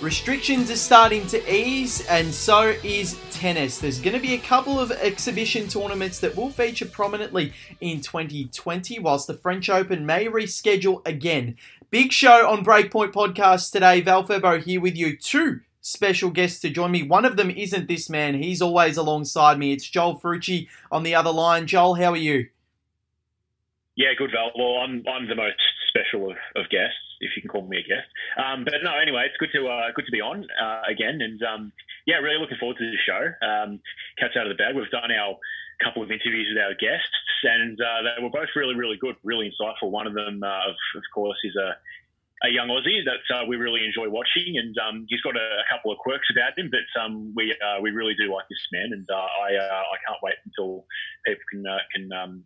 [0.00, 3.78] Restrictions are starting to ease, and so is tennis.
[3.78, 9.00] There's going to be a couple of exhibition tournaments that will feature prominently in 2020,
[9.00, 11.56] whilst the French Open may reschedule again.
[11.90, 14.00] Big show on Breakpoint Podcast today.
[14.00, 15.16] Val Furbo here with you.
[15.16, 17.02] Two special guests to join me.
[17.02, 19.72] One of them isn't this man, he's always alongside me.
[19.72, 21.66] It's Joel Frucci on the other line.
[21.66, 22.46] Joel, how are you?
[23.96, 24.52] Yeah, good, Val.
[24.56, 25.58] Well, I'm, I'm the most
[25.88, 28.08] special of, of guests if you can call me a guest.
[28.36, 31.42] Um, but no, anyway, it's good to uh, good to be on uh, again, and
[31.42, 31.72] um,
[32.06, 33.22] yeah, really looking forward to the show.
[33.44, 33.80] Um,
[34.22, 34.74] out of the bag.
[34.74, 35.38] We've done our
[35.82, 39.50] couple of interviews with our guests, and uh, they were both really, really good, really
[39.50, 39.90] insightful.
[39.90, 41.76] One of them, uh, of, of course, is a
[42.44, 45.66] a young Aussie that uh, we really enjoy watching, and um, he's got a, a,
[45.68, 48.90] couple of quirks about him, but um, we uh, we really do like this man,
[48.92, 50.86] and I I can't wait until
[51.26, 52.44] people can can um,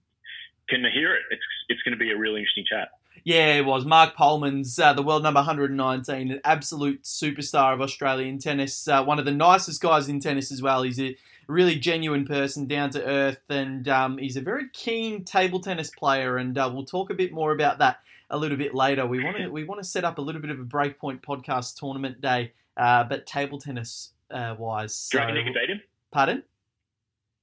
[0.68, 1.22] can hear it.
[1.30, 2.88] It's it's going to be a really interesting chat.
[3.24, 3.84] Yeah, it was.
[3.84, 8.88] Mark Polmans, uh, the world number 119, an absolute superstar of Australian tennis.
[8.88, 10.82] Uh, one of the nicest guys in tennis as well.
[10.82, 15.60] He's a really genuine person, down to earth, and um, he's a very keen table
[15.60, 16.36] tennis player.
[16.36, 19.06] And uh, we'll talk a bit more about that a little bit later.
[19.06, 21.78] We want to we want to set up a little bit of a breakpoint podcast
[21.78, 25.08] tournament day, uh, but table tennis uh, wise.
[25.12, 25.82] Do you reckon you could beat him?
[26.10, 26.42] Pardon?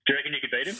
[0.05, 0.75] Do you reckon you could beat him?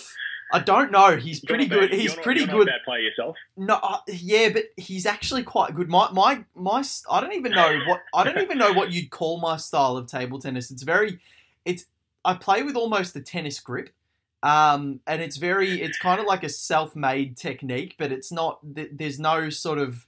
[0.52, 1.16] I don't know.
[1.16, 1.94] He's pretty good.
[1.94, 2.68] He's not, pretty good.
[2.68, 3.36] Not player yourself.
[3.56, 5.90] No, uh, yeah, but he's actually quite good.
[5.90, 6.84] My my my.
[7.10, 10.08] I don't even know what I don't even know what you'd call my style of
[10.08, 10.72] table tennis.
[10.72, 11.20] It's very,
[11.66, 11.86] it's.
[12.26, 13.92] I play with almost a tennis grip,
[14.42, 15.82] um, and it's very.
[15.82, 18.60] It's kind of like a self-made technique, but it's not.
[18.64, 20.08] There's no sort of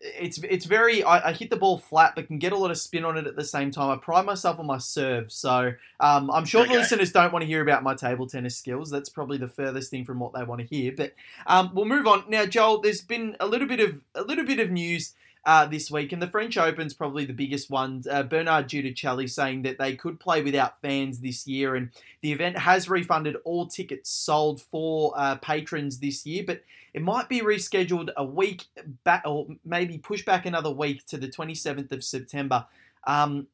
[0.00, 2.78] it's it's very I, I, hit the ball flat but can get a lot of
[2.78, 3.90] spin on it at the same time.
[3.90, 6.72] I pride myself on my serve, so um, I'm sure okay.
[6.72, 8.90] the listeners don't want to hear about my table tennis skills.
[8.90, 10.92] That's probably the furthest thing from what they want to hear.
[10.96, 11.14] But
[11.46, 12.80] um, we'll move on now, Joel.
[12.80, 15.14] There's been a little bit of a little bit of news.
[15.46, 18.02] Uh, this week, and the French Open's probably the biggest one.
[18.10, 21.90] Uh, Bernard Giudicelli saying that they could play without fans this year, and
[22.22, 26.62] the event has refunded all tickets sold for uh, patrons this year, but
[26.94, 28.64] it might be rescheduled a week
[29.04, 32.64] back, or maybe push back another week to the 27th of September.
[33.06, 33.48] Um,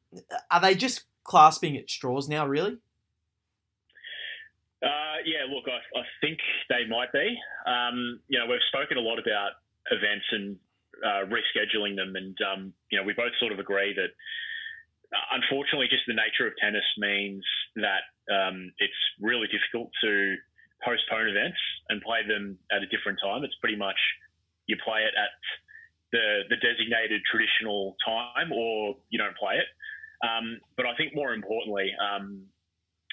[0.49, 2.77] are they just clasping at straws now, really?
[4.81, 6.39] Uh, yeah, look, I, I, think
[6.69, 7.37] they might be.
[7.67, 9.51] Um, you know, we've spoken a lot about
[9.91, 10.57] events and
[11.05, 14.11] uh, rescheduling them, and um, you know, we both sort of agree that
[15.11, 17.43] uh, unfortunately, just the nature of tennis means
[17.75, 20.35] that um, it's really difficult to
[20.83, 23.43] postpone events and play them at a different time.
[23.43, 23.97] It's pretty much
[24.67, 25.35] you play it at
[26.11, 29.67] the the designated traditional time, or you don't play it.
[30.23, 32.45] Um, but I think more importantly, um,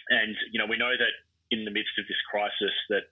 [0.08, 1.14] and you know, we know that
[1.50, 3.10] in the midst of this crisis, that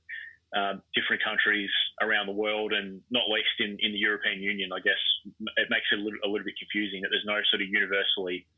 [0.56, 1.68] um, different countries
[2.00, 4.98] around the world, and not least in, in the European Union, I guess
[5.60, 8.48] it makes it a little, a little bit confusing that there's no sort of universally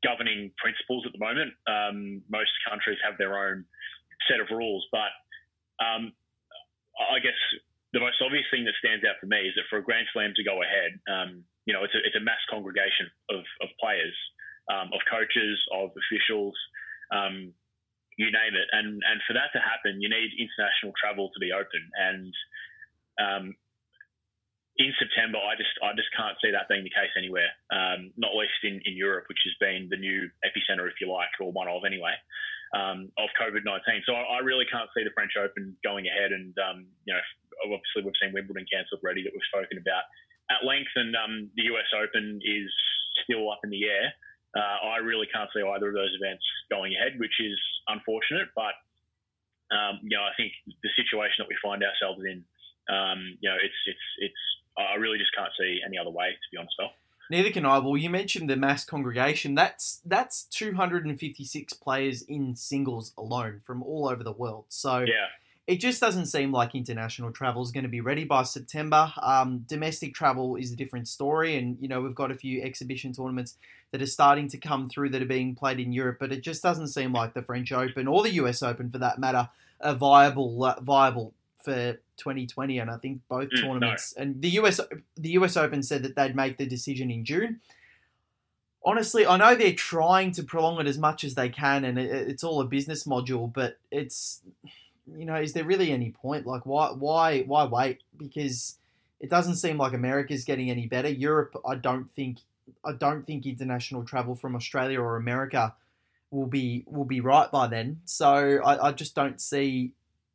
[0.00, 1.52] governing principles at the moment.
[1.68, 3.64] Um, most countries have their own
[4.24, 5.12] set of rules, but
[5.84, 6.16] um,
[6.96, 7.36] I guess
[7.92, 10.32] the most obvious thing that stands out for me is that for a Grand Slam
[10.36, 14.16] to go ahead, um, you know, it's a, it's a, mass congregation of, of players,
[14.72, 16.56] um, of coaches, of officials,
[17.12, 17.52] um,
[18.16, 18.68] you name it.
[18.72, 21.82] And and for that to happen, you need international travel to be open.
[21.94, 22.32] And
[23.18, 23.44] um,
[24.76, 28.34] in September, I just I just can't see that being the case anywhere, um, not
[28.34, 31.70] least in, in Europe, which has been the new epicenter, if you like, or one
[31.70, 32.14] of anyway
[32.74, 34.02] um, of COVID 19.
[34.02, 36.34] So I, I, really can't see the French Open going ahead.
[36.34, 37.22] And, um, you know,
[37.70, 40.04] obviously we've seen Wimbledon cancelled already that we've spoken about
[40.50, 42.68] at length, and um, the US Open is
[43.22, 44.12] still up in the air.
[44.54, 48.48] Uh, I really can't see either of those events going ahead, which is unfortunate.
[48.58, 48.74] But,
[49.70, 50.52] um, you know, I think
[50.82, 52.42] the situation that we find ourselves in,
[52.90, 54.42] um, you know, it's, it's, it's,
[54.76, 56.90] I really just can't see any other way, to be honest, Phil.
[57.30, 57.78] Neither can I.
[57.78, 59.54] Well, you mentioned the mass congregation.
[59.54, 64.66] That's that's 256 players in singles alone from all over the world.
[64.68, 65.28] So yeah.
[65.66, 69.12] It just doesn't seem like international travel is going to be ready by September.
[69.22, 73.12] Um, domestic travel is a different story, and you know we've got a few exhibition
[73.12, 73.56] tournaments
[73.90, 76.62] that are starting to come through that are being played in Europe, but it just
[76.62, 79.48] doesn't seem like the French Open or the US Open, for that matter,
[79.80, 81.32] are viable uh, viable
[81.62, 84.14] for 2020, and I think both mm, tournaments.
[84.16, 84.22] No.
[84.22, 84.80] And the US
[85.16, 87.60] the US Open said that they'd make the decision in June.
[88.86, 92.10] Honestly, I know they're trying to prolong it as much as they can, and it,
[92.10, 93.50] it's all a business module.
[93.50, 94.42] But it's
[95.06, 96.46] you know, is there really any point?
[96.46, 98.02] Like, why why why wait?
[98.16, 98.78] Because
[99.20, 101.08] it doesn't seem like America's getting any better.
[101.08, 102.38] Europe, I don't think
[102.84, 105.74] I don't think international travel from Australia or America
[106.30, 108.00] will be will be right by then.
[108.04, 109.92] So I, I just don't see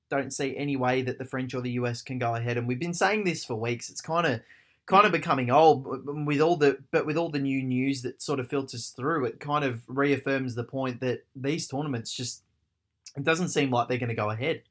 [0.10, 2.57] don't see any way that the French or the US can go ahead.
[2.57, 3.89] And we've been saying this for weeks.
[3.89, 4.42] It's kind of
[4.86, 5.86] kind of becoming old
[6.25, 9.25] with all the but with all the new news that sort of filters through.
[9.25, 12.42] It kind of reaffirms the point that these tournaments just
[13.19, 14.63] it doesn't seem like they're going to go ahead.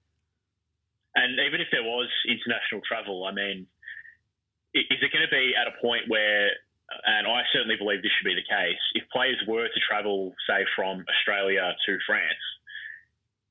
[1.15, 3.67] And even if there was international travel, I mean,
[4.75, 6.51] is it going to be at a point where,
[7.05, 10.65] and I certainly believe this should be the case, if players were to travel, say,
[10.77, 12.45] from Australia to France,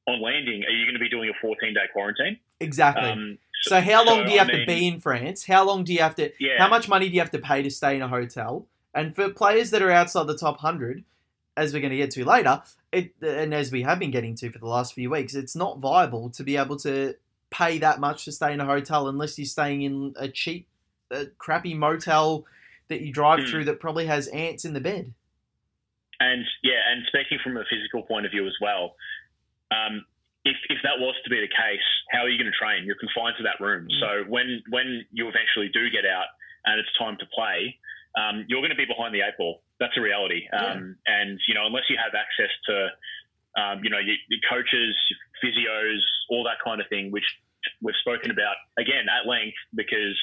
[0.08, 2.40] on landing, are you going to be doing a 14 day quarantine?
[2.60, 3.10] Exactly.
[3.10, 5.46] Um, so, so, how long so, do you have I mean, to be in France?
[5.46, 6.32] How long do you have to?
[6.40, 6.58] Yeah.
[6.60, 8.68] How much money do you have to pay to stay in a hotel?
[8.94, 11.04] And for players that are outside the top hundred,
[11.58, 12.62] as we're going to get to later,
[12.92, 15.80] it, and as we have been getting to for the last few weeks, it's not
[15.80, 17.16] viable to be able to
[17.50, 20.68] pay that much to stay in a hotel unless you're staying in a cheap,
[21.38, 22.46] crappy motel
[22.90, 23.50] that you drive mm.
[23.50, 25.14] through that probably has ants in the bed.
[26.20, 28.96] And yeah, and speaking from a physical point of view as well,
[29.72, 30.06] um,
[30.46, 32.86] if, if that was to be the case, how are you going to train?
[32.86, 33.88] You're confined to that room.
[33.88, 34.00] Mm.
[34.00, 36.32] So when when you eventually do get out
[36.66, 37.78] and it's time to play,
[38.16, 39.62] um, you're going to be behind the eight ball.
[39.80, 40.48] That's a reality.
[40.52, 41.22] Um, yeah.
[41.22, 42.76] And you know, unless you have access to,
[43.62, 44.96] um, you know, your, your, coaches,
[45.44, 47.26] physios, all that kind of thing, which
[47.82, 50.18] we've spoken about again at length because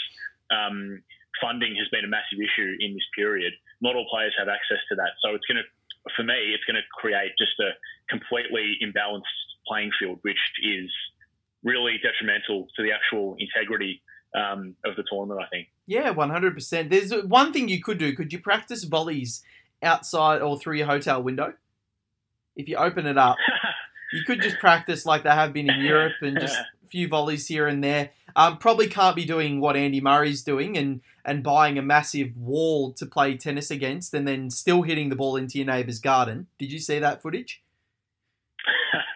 [0.51, 1.03] um,
[1.41, 3.53] funding has been a massive issue in this period.
[3.81, 5.67] Not all players have access to that, so it's going to,
[6.17, 7.75] for me, it's going to create just a
[8.11, 10.91] completely imbalanced playing field, which is
[11.65, 14.03] really detrimental to the actual integrity
[14.35, 15.41] um, of the tournament.
[15.41, 15.69] I think.
[15.87, 16.91] Yeah, one hundred percent.
[16.91, 18.15] There's one thing you could do.
[18.15, 19.43] Could you practice volleys
[19.83, 21.55] outside or through your hotel window?
[22.57, 23.37] If you open it up,
[24.13, 27.49] you could just practice like they have been in Europe and just a few volleys
[27.49, 28.11] here and there.
[28.37, 32.93] Um, probably can't be doing what Andy Murray's doing and and buying a massive wall
[32.93, 36.49] to play tennis against and then still hitting the ball into your neighbour's garden.
[36.59, 37.63] Did you see that footage?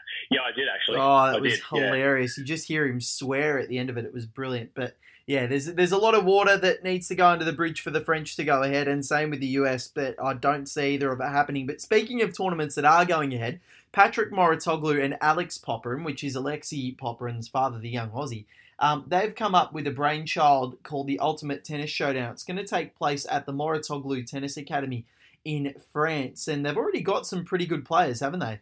[0.89, 1.01] Yeah, I did actually.
[1.01, 2.37] Oh, that I was did, hilarious.
[2.37, 2.43] Yeah.
[2.43, 4.05] You just hear him swear at the end of it.
[4.05, 4.71] It was brilliant.
[4.75, 4.97] But
[5.27, 7.91] yeah, there's there's a lot of water that needs to go under the bridge for
[7.91, 9.89] the French to go ahead, and same with the US.
[9.89, 11.67] But I don't see either of it happening.
[11.67, 13.61] But speaking of tournaments that are going ahead,
[13.93, 18.45] Patrick Mouratoglou and Alex Popyrin, which is Alexei Popyrin's father, the young Aussie.
[18.81, 22.33] Um, they've come up with a brainchild called the Ultimate Tennis Showdown.
[22.33, 25.05] It's going to take place at the Mouratoglou Tennis Academy
[25.45, 28.61] in France, and they've already got some pretty good players, haven't they?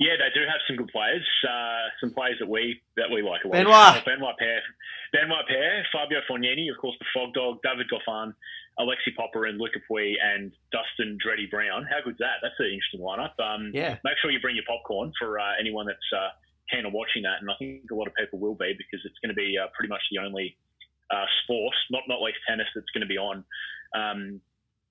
[0.00, 1.28] Yeah, they do have some good players.
[1.44, 3.60] Uh, some players that we that we like a lot.
[3.60, 4.64] Benoit, Benoit Paire,
[5.12, 8.32] Benoit Paire, Fabio Fognini, of course, the Fog Dog, David Goffin,
[8.80, 11.84] Alexei Popyrin, Luca Pouille, and Dustin Dreddy Brown.
[11.84, 12.40] How good's that?
[12.40, 13.36] That's an interesting lineup.
[13.36, 14.00] Um, yeah.
[14.00, 16.32] Make sure you bring your popcorn for uh, anyone that's uh,
[16.72, 19.20] keen on watching that, and I think a lot of people will be because it's
[19.20, 20.56] going to be uh, pretty much the only
[21.12, 23.44] uh, sport, not not least tennis, that's going to be on.
[23.92, 24.40] Um,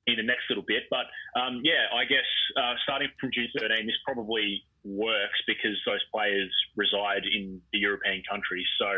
[0.07, 0.89] in the next little bit.
[0.89, 1.05] But
[1.37, 2.25] um, yeah, I guess
[2.57, 8.23] uh, starting from June 13, this probably works because those players reside in the European
[8.29, 8.67] countries.
[8.79, 8.89] So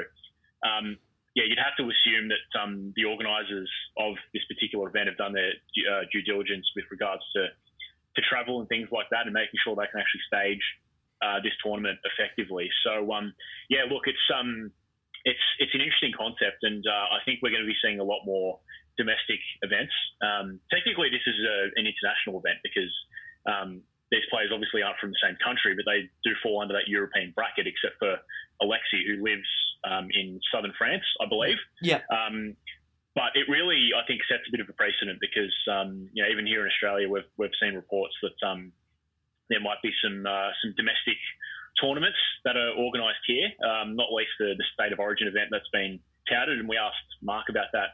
[0.68, 0.98] um,
[1.36, 5.31] yeah, you'd have to assume that um, the organisers of this particular event have done
[5.31, 5.56] their
[5.88, 7.48] uh, due diligence with regards to
[8.16, 10.66] to travel and things like that, and making sure they can actually stage
[11.24, 12.68] uh, this tournament effectively.
[12.83, 13.31] So um,
[13.72, 14.72] yeah, look, it's um,
[15.24, 18.07] it's it's an interesting concept, and uh, I think we're going to be seeing a
[18.07, 18.60] lot more
[18.98, 19.95] domestic events.
[20.19, 22.92] Um, technically, this is a, an international event because
[23.48, 23.80] um,
[24.11, 27.31] these players obviously aren't from the same country, but they do fall under that European
[27.31, 28.19] bracket, except for
[28.61, 29.47] Alexei, who lives
[29.87, 31.57] um, in southern France, I believe.
[31.81, 32.03] Yeah.
[32.11, 32.56] Um,
[33.15, 36.30] but it really, I think, sets a bit of a precedent because, um, you know,
[36.30, 38.71] even here in Australia, we've, we've seen reports that um,
[39.49, 41.19] there might be some uh, some domestic
[41.80, 43.51] tournaments that are organised here,
[43.91, 45.99] not least the, the State of Origin event that's been
[46.30, 47.91] touted, and we asked Mark about that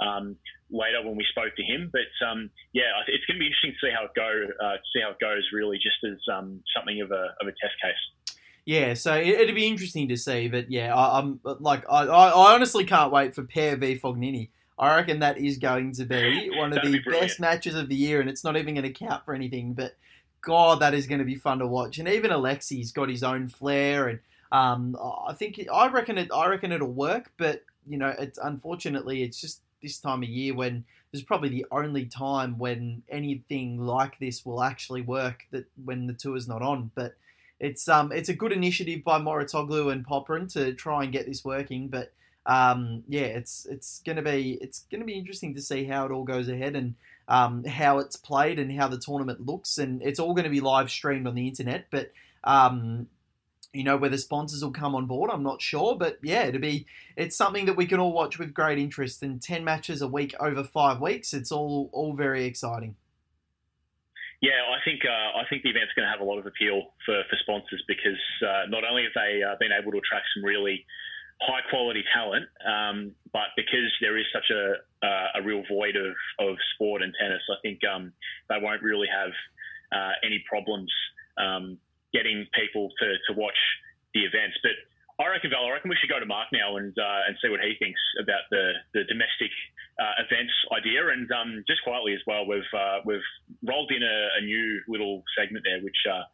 [0.00, 0.36] um,
[0.70, 1.90] later when we spoke to him.
[1.92, 5.00] But um, yeah, it's going to be interesting to see how it go, uh, see
[5.02, 5.46] how it goes.
[5.52, 8.30] Really, just as um, something of a of a test case.
[8.64, 10.48] Yeah, so it, would be interesting to see.
[10.48, 14.50] But yeah, I, am like I, I honestly can't wait for Paire v Fognini.
[14.78, 18.20] I reckon that is going to be one of the best matches of the year,
[18.20, 19.74] and it's not even going to count for anything.
[19.74, 19.96] But
[20.42, 21.98] God, that is going to be fun to watch.
[21.98, 24.20] And even Alexei's got his own flair, and
[24.52, 26.30] um, I think I reckon it.
[26.32, 27.32] I reckon it'll work.
[27.36, 31.48] But you know, it's unfortunately, it's just this time of year when this is probably
[31.48, 36.62] the only time when anything like this will actually work that when the tour's not
[36.62, 36.90] on.
[36.94, 37.14] But
[37.58, 41.44] it's um it's a good initiative by Mouratoglou and Popyrin to try and get this
[41.44, 41.88] working.
[41.88, 42.12] But
[42.46, 46.24] um yeah, it's it's gonna be it's gonna be interesting to see how it all
[46.24, 46.94] goes ahead and
[47.30, 49.78] um, how it's played and how the tournament looks.
[49.78, 51.86] And it's all going to be live streamed on the internet.
[51.90, 53.06] But um,
[53.72, 56.86] you know whether sponsors will come on board i'm not sure but yeah it'll be
[57.16, 60.34] it's something that we can all watch with great interest and 10 matches a week
[60.40, 62.96] over five weeks it's all all very exciting.
[64.40, 66.96] Yeah, I think uh, I think the event's going to have a lot of appeal
[67.04, 70.44] for, for sponsors because uh, not only have they uh, been able to attract some
[70.44, 70.86] really
[71.42, 76.16] high quality talent, um, but because there is such a uh, a real void of,
[76.40, 78.12] of sport and tennis, I think um,
[78.48, 79.32] they won't really have
[79.92, 80.90] uh, any problems
[81.36, 81.76] um,
[82.12, 83.58] getting people to, to watch
[84.14, 84.58] the events.
[84.62, 84.74] But
[85.20, 87.52] I reckon, Val, I reckon we should go to Mark now and uh, and see
[87.52, 89.52] what he thinks about the the domestic
[90.00, 91.12] uh, events idea.
[91.12, 93.28] And um, just quietly as well, we've uh, we've
[93.60, 96.24] rolled in a, a, new little segment there, which uh,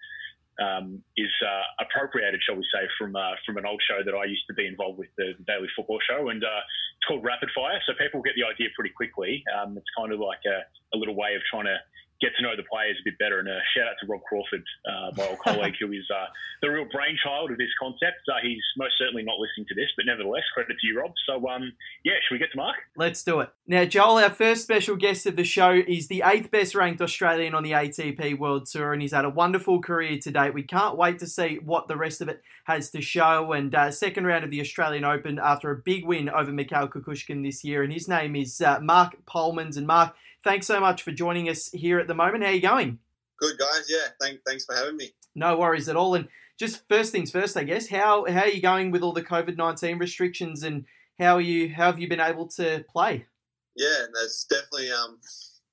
[0.62, 4.24] um, is uh, appropriated, shall we say, from uh, from an old show that I
[4.24, 7.82] used to be involved with, the, Daily Football Show, and it's called Rapid Fire.
[7.90, 9.42] So people get the idea pretty quickly.
[9.50, 10.62] Um, it's kind of like a,
[10.94, 11.78] a, little way of trying to
[12.20, 13.38] get to know the players a bit better.
[13.38, 16.26] And a shout out to Rob Crawford, uh, my old colleague, who is uh,
[16.62, 18.24] the real brainchild of this concept.
[18.28, 21.12] Uh, he's most certainly not listening to this, but nevertheless, credit to you, Rob.
[21.26, 21.72] So, um,
[22.04, 22.76] yeah, should we get to Mark?
[22.96, 23.50] Let's do it.
[23.66, 27.54] Now, Joel, our first special guest of the show is the eighth best ranked Australian
[27.54, 30.54] on the ATP World Tour, and he's had a wonderful career to date.
[30.54, 33.52] We can't wait to see what the rest of it has to show.
[33.52, 37.44] And uh, second round of the Australian Open after a big win over Mikhail Kukushkin
[37.44, 39.76] this year, and his name is uh, Mark Polmans.
[39.76, 40.14] And Mark,
[40.46, 42.44] thanks so much for joining us here at the moment.
[42.44, 43.00] How are you going?
[43.40, 43.86] Good, guys.
[43.88, 45.10] Yeah, thank, thanks for having me.
[45.34, 46.14] No worries at all.
[46.14, 47.88] And just first things first, I guess.
[47.88, 50.86] How how are you going with all the COVID nineteen restrictions, and
[51.18, 51.74] how you?
[51.74, 53.26] How have you been able to play?
[53.74, 55.18] Yeah, there's definitely um,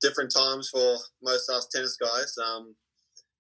[0.02, 2.36] different times for most of us tennis guys.
[2.38, 2.76] Um,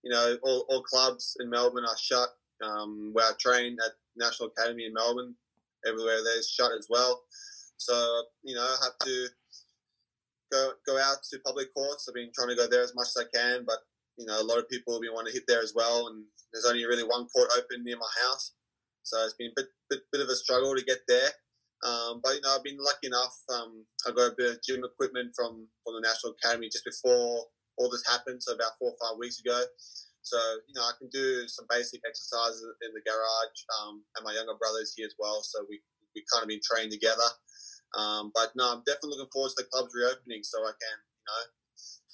[0.04, 2.30] you know, all, all clubs in Melbourne are shut.
[2.64, 5.36] Um, where I train at National Academy in Melbourne,
[5.86, 7.24] everywhere there's shut as well.
[7.78, 7.94] So
[8.44, 9.28] you know, I have to
[10.54, 12.06] go go out to public courts.
[12.08, 13.80] I've been trying to go there as much as I can, but
[14.18, 16.24] you know, a lot of people have been wanting to hit there as well, and
[16.54, 18.54] there's only really one court open near my house,
[19.02, 21.30] so it's been a bit bit, bit of a struggle to get there.
[21.84, 23.36] Um, but you know, I've been lucky enough.
[23.50, 27.50] Um, I got a bit of gym equipment from from the National Academy just before
[27.78, 29.58] all this happened, so about four or five weeks ago.
[30.22, 30.38] So
[30.70, 34.56] you know, I can do some basic exercises in the garage, um, and my younger
[34.62, 35.42] brother's here as well.
[35.42, 35.82] So we
[36.16, 37.26] we kind of been trained together.
[37.96, 41.26] Um, but no, I'm definitely looking forward to the club's reopening so I can, you
[41.28, 41.44] know,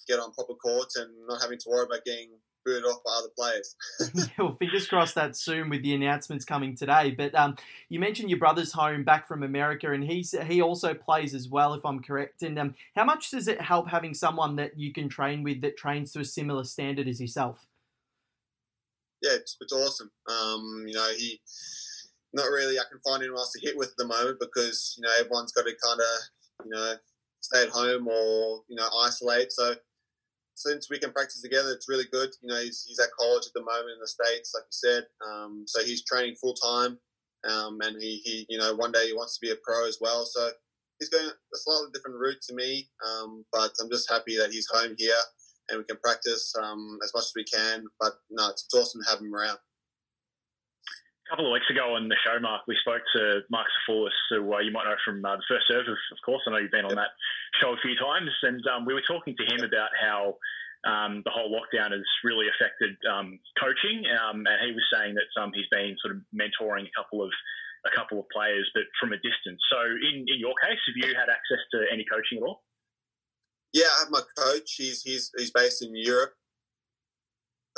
[0.07, 2.29] get on proper courts and not having to worry about getting
[2.65, 3.75] booted off by other players.
[4.38, 7.12] well, fingers crossed that soon with the announcements coming today.
[7.12, 7.55] But um,
[7.89, 11.74] you mentioned your brother's home back from America, and he's he also plays as well,
[11.74, 12.41] if I'm correct.
[12.41, 15.77] And um, how much does it help having someone that you can train with that
[15.77, 17.65] trains to a similar standard as yourself?
[19.21, 20.12] Yeah, it's, it's awesome.
[20.29, 21.41] Um, you know, he
[22.33, 25.03] not really I can find anyone else to hit with at the moment because you
[25.03, 26.93] know everyone's got to kind of you know
[27.41, 29.51] stay at home or you know isolate.
[29.51, 29.75] So
[30.55, 32.29] since we can practice together, it's really good.
[32.41, 35.03] You know, he's, he's at college at the moment in the states, like you said.
[35.25, 37.00] Um, so he's training full time,
[37.50, 39.98] um, and he, he you know one day he wants to be a pro as
[40.01, 40.25] well.
[40.25, 40.50] So
[41.00, 44.67] he's going a slightly different route to me, um, but I'm just happy that he's
[44.71, 45.13] home here
[45.69, 47.86] and we can practice um, as much as we can.
[48.00, 49.57] But no, it's awesome to have him around
[51.29, 54.59] couple of weeks ago on the show, Mark, we spoke to Mark Safoulis, who uh,
[54.59, 56.41] you might know from uh, the first serve, of, course.
[56.48, 57.13] I know you've been on that
[57.62, 60.41] show a few times, and um, we were talking to him about how
[60.89, 65.29] um, the whole lockdown has really affected um, coaching, um, and he was saying that
[65.38, 67.29] um, he's been sort of mentoring a couple of
[67.88, 69.62] a couple of players, but from a distance.
[69.71, 72.63] So, in, in your case, have you had access to any coaching at all?
[73.71, 74.75] Yeah, I have my coach.
[74.75, 76.33] He's he's he's based in Europe.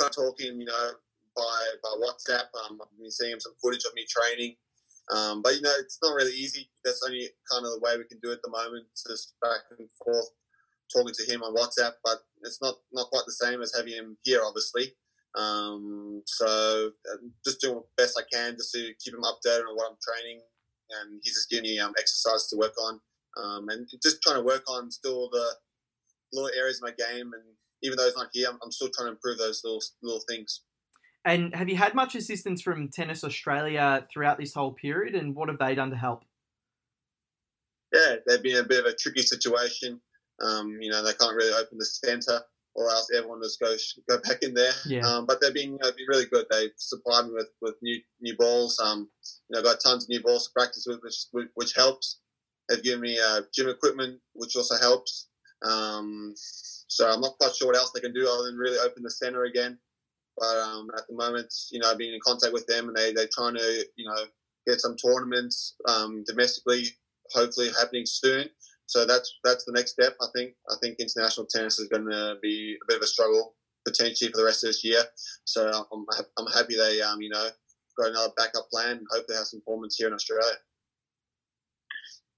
[0.00, 0.90] I'm Talking, you know,
[1.36, 2.46] by by WhatsApp.
[2.64, 4.56] Um, I've been seeing some footage of me training.
[5.10, 6.70] Um, but you know, it's not really easy.
[6.84, 9.60] That's only kind of the way we can do it at the moment, just back
[9.76, 10.30] and forth,
[10.92, 11.94] talking to him on WhatsApp.
[12.04, 14.94] But it's not not quite the same as having him here, obviously.
[15.34, 19.76] Um, so uh, just doing the best I can just to keep him updated on
[19.76, 20.40] what I'm training,
[21.00, 23.00] and he's just giving me um, exercise to work on,
[23.42, 25.46] um, and just trying to work on still the
[26.32, 27.32] little areas of my game.
[27.32, 27.42] And
[27.82, 30.62] even though he's not here, I'm, I'm still trying to improve those little little things.
[31.24, 35.48] And have you had much assistance from Tennis Australia throughout this whole period, and what
[35.48, 36.24] have they done to help?
[37.92, 40.00] Yeah, they've been a bit of a tricky situation.
[40.42, 42.40] Um, you know, they can't really open the centre,
[42.74, 43.76] or else everyone just go
[44.08, 44.72] go back in there.
[44.84, 45.06] Yeah.
[45.06, 46.46] Um, but they've been, you know, been really good.
[46.50, 48.80] They've supplied me with, with new new balls.
[48.82, 52.18] Um, you know, got tons of new balls to practice with, which which helps.
[52.68, 55.28] They've given me uh, gym equipment, which also helps.
[55.64, 59.02] Um, so I'm not quite sure what else they can do other than really open
[59.02, 59.78] the centre again.
[60.38, 63.12] But um, at the moment, you know, I've been in contact with them, and they
[63.12, 64.24] they're trying to you know
[64.66, 66.86] get some tournaments um, domestically,
[67.32, 68.48] hopefully happening soon.
[68.86, 70.16] So that's that's the next step.
[70.20, 73.54] I think I think international tennis is going to be a bit of a struggle
[73.86, 75.02] potentially for the rest of this year.
[75.44, 76.06] So I'm
[76.38, 77.48] I'm happy they um you know
[77.98, 80.54] got another backup plan and hope they have some tournaments here in Australia.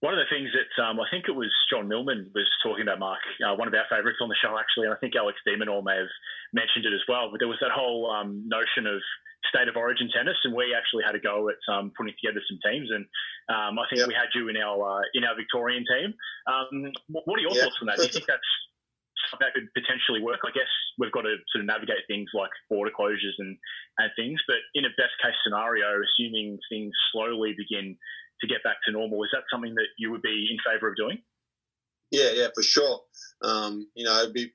[0.04, 3.00] One of the things that um, I think it was John Millman was talking about,
[3.00, 5.56] Mark, uh, one of our favourites on the show, actually, and I think Alex de
[5.56, 6.12] Minaur may have
[6.52, 7.32] mentioned it as well.
[7.32, 9.00] But there was that whole um, notion of
[9.48, 12.60] state of origin tennis, and we actually had a go at um, putting together some
[12.60, 12.92] teams.
[12.92, 13.08] And
[13.48, 16.12] um, I think we had you in our uh, in our Victorian team.
[16.52, 17.96] Um, what are your thoughts on that?
[17.96, 18.52] Do you think that's
[19.40, 20.44] that could potentially work?
[20.44, 20.68] I guess
[21.00, 23.56] we've got to sort of navigate things like border closures and,
[23.98, 24.36] and things.
[24.46, 27.96] But in a best case scenario, assuming things slowly begin
[28.46, 30.96] to get back to normal, is that something that you would be in favour of
[30.96, 31.18] doing?
[32.10, 33.00] Yeah, yeah, for sure.
[33.42, 34.52] Um, you know, it'd be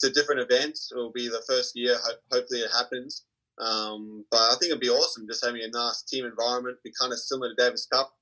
[0.00, 0.90] to different events.
[0.92, 1.96] It will be the first year.
[1.96, 3.24] Ho- hopefully, it happens.
[3.58, 7.12] Um, but I think it'd be awesome just having a nice team environment, be kind
[7.12, 8.12] of similar to Davis Cup.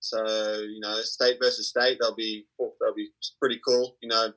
[0.00, 0.18] So
[0.58, 3.96] you know, state versus state, they'll be they'll be pretty cool.
[4.02, 4.32] You know,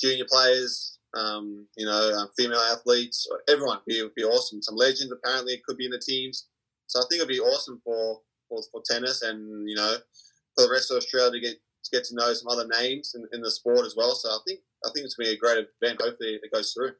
[0.00, 4.62] junior players, um, you know, um, female athletes, everyone It would be awesome.
[4.62, 6.46] Some legends apparently could be in the teams.
[6.86, 8.20] So I think it'd be awesome for,
[8.50, 9.96] for, for tennis and, you know,
[10.54, 13.26] for the rest of Australia to get to get to know some other names in,
[13.32, 14.14] in the sport as well.
[14.14, 16.02] So I think I think it's going to be a great event.
[16.02, 16.92] Hopefully it goes through.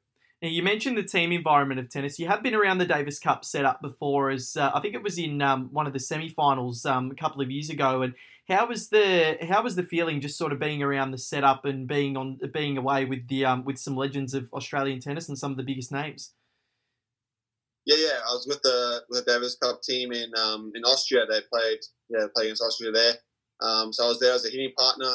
[0.43, 2.19] Now, you mentioned the team environment of tennis.
[2.19, 5.19] You have been around the Davis Cup setup before, as uh, I think it was
[5.19, 8.01] in um, one of the semi-finals um, a couple of years ago.
[8.01, 8.15] And
[8.49, 11.87] how was the how was the feeling just sort of being around the setup and
[11.87, 15.51] being on being away with the um, with some legends of Australian tennis and some
[15.51, 16.33] of the biggest names?
[17.91, 18.19] Yeah, yeah.
[18.23, 21.27] I was with the with the Davis Cup team in um, in Austria.
[21.29, 21.79] They played
[22.09, 23.15] yeah played against Austria there.
[23.61, 25.13] Um, so I was there as a hitting partner,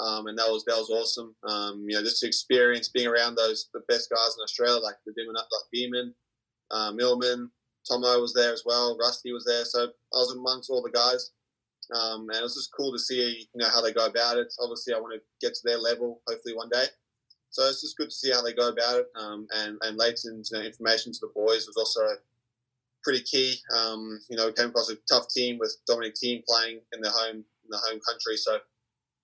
[0.00, 1.36] um, and that was that was awesome.
[1.48, 4.96] Um, you know, just to experience being around those the best guys in Australia, like
[5.06, 6.12] the Demon, like Beeman,
[6.72, 7.52] uh, Millman,
[7.88, 8.98] Tomo was there as well.
[8.98, 9.64] Rusty was there.
[9.64, 11.30] So I was amongst all the guys.
[11.94, 14.52] Um, and it was just cool to see, you know, how they go about it.
[14.60, 16.84] Obviously, I want to get to their level, hopefully one day.
[17.50, 19.06] So it's just good to see how they go about it.
[19.16, 22.16] Um, and and Lleyton's you know, information to the boys was also
[23.02, 23.56] pretty key.
[23.76, 27.10] Um, you know, we came across a tough team with Dominic Thiem playing in the
[27.10, 28.36] home in the home country.
[28.36, 28.58] So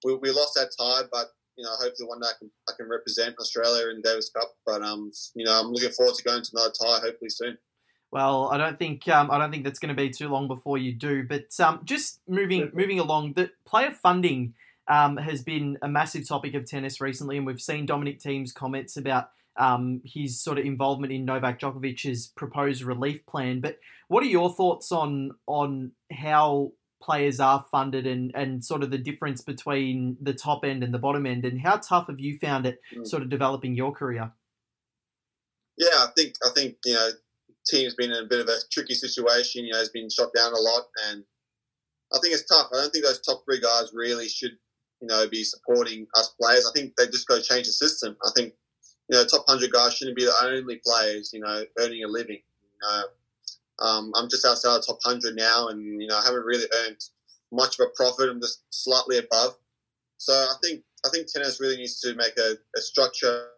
[0.04, 2.88] we, we lost that tie, but you know, hopefully one day I can I can
[2.88, 4.54] represent Australia in Davis Cup.
[4.66, 7.59] But um, you know, I'm looking forward to going to another tie, hopefully soon.
[8.11, 10.78] Well, I don't think um, I don't think that's going to be too long before
[10.78, 11.25] you do.
[11.25, 14.54] But um, just moving moving along, the player funding
[14.88, 18.97] um, has been a massive topic of tennis recently, and we've seen Dominic Thiem's comments
[18.97, 23.61] about um, his sort of involvement in Novak Djokovic's proposed relief plan.
[23.61, 28.90] But what are your thoughts on on how players are funded and, and sort of
[28.90, 32.38] the difference between the top end and the bottom end, and how tough have you
[32.38, 33.07] found it mm.
[33.07, 34.33] sort of developing your career?
[35.77, 37.11] Yeah, I think I think you know
[37.68, 39.64] Thiem's been in a bit of a tricky situation.
[39.64, 41.25] You know, has been shot down a lot, and
[42.12, 42.68] I think it's tough.
[42.73, 44.57] I don't think those top three guys really should,
[45.05, 46.67] you know, be supporting us players.
[46.67, 48.17] I think they just got to change the system.
[48.25, 48.55] I think,
[49.09, 52.40] you know, top hundred guys shouldn't be the only players, you know, earning a living.
[52.62, 53.03] You know,
[53.87, 57.01] um, I'm just outside the top hundred now, and you know, I haven't really earned
[57.53, 58.31] much of a profit.
[58.31, 59.57] I'm just slightly above.
[60.17, 63.49] So I think I think tennis really needs to make a, a structure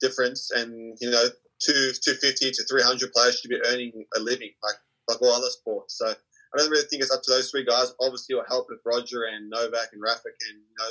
[0.00, 1.24] difference, and you know,
[1.60, 4.76] two, 250 to 300 players should be earning a living, like
[5.08, 5.98] like all other sports.
[5.98, 6.12] So
[6.54, 7.92] I don't really think it's up to those three guys.
[8.00, 10.90] Obviously, it'll help if Roger and Novak and Rafa can, you know,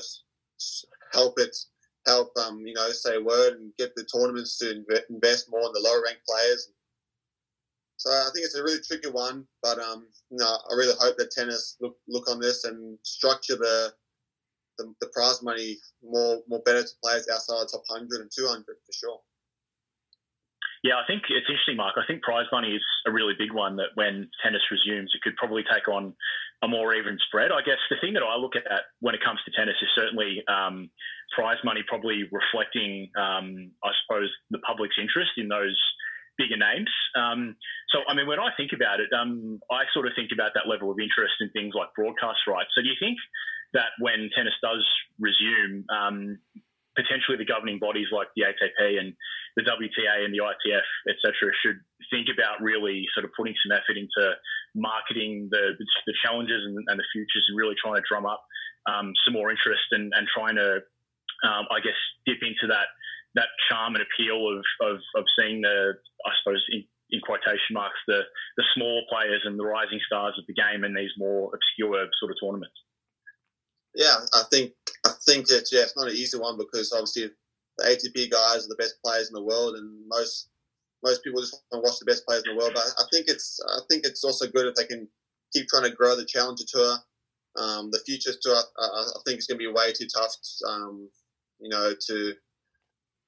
[1.14, 1.56] help it,
[2.06, 5.74] help, um, you know, say a word and get the tournaments to invest more in
[5.74, 6.70] the lower ranked players.
[7.98, 11.32] So I think it's a really tricky one, but um, know, I really hope that
[11.32, 13.94] tennis look look on this and structure the
[14.78, 18.64] the, the prize money more more better to players outside the top 100 and 200
[18.64, 19.20] for sure.
[20.84, 21.96] Yeah, I think it's interesting, Mark.
[21.98, 25.36] I think prize money is a really big one that when tennis resumes, it could
[25.36, 26.14] probably take on
[26.62, 27.52] a more even spread.
[27.52, 30.44] I guess the thing that I look at when it comes to tennis is certainly
[30.48, 30.90] um,
[31.36, 35.78] prize money probably reflecting, um, I suppose, the public's interest in those
[36.38, 36.90] bigger names.
[37.18, 37.58] Um,
[37.90, 40.70] so, I mean, when I think about it, um, I sort of think about that
[40.70, 42.70] level of interest in things like broadcast rights.
[42.78, 43.18] So, do you think
[43.74, 44.86] that when tennis does
[45.20, 45.84] resume,
[47.28, 49.14] potentially the governing bodies like the ATP and
[49.56, 53.98] the WTA and the ITF, etc., should think about really sort of putting some effort
[53.98, 54.36] into
[54.76, 55.74] marketing the
[56.06, 58.44] the challenges and, and the futures and really trying to drum up
[58.88, 60.80] um, some more interest and, and trying to,
[61.44, 62.88] um, I guess, dip into that
[63.36, 65.94] that charm and appeal of, of, of seeing the,
[66.26, 68.22] I suppose, in, in quotation marks, the
[68.58, 72.32] the small players and the rising stars of the game in these more obscure sort
[72.32, 72.78] of tournaments.
[73.96, 74.74] Yeah, I think
[75.26, 77.30] think it's yeah, it's not an easy one because obviously
[77.78, 80.50] the ATP guys are the best players in the world, and most
[81.04, 82.74] most people just want to watch the best players in the world.
[82.74, 85.08] But I think it's I think it's also good if they can
[85.54, 86.98] keep trying to grow the Challenger Tour.
[87.58, 90.36] Um, the Futures Tour, I, I think it's going to be way too tough,
[90.68, 91.10] um,
[91.60, 92.34] you know, to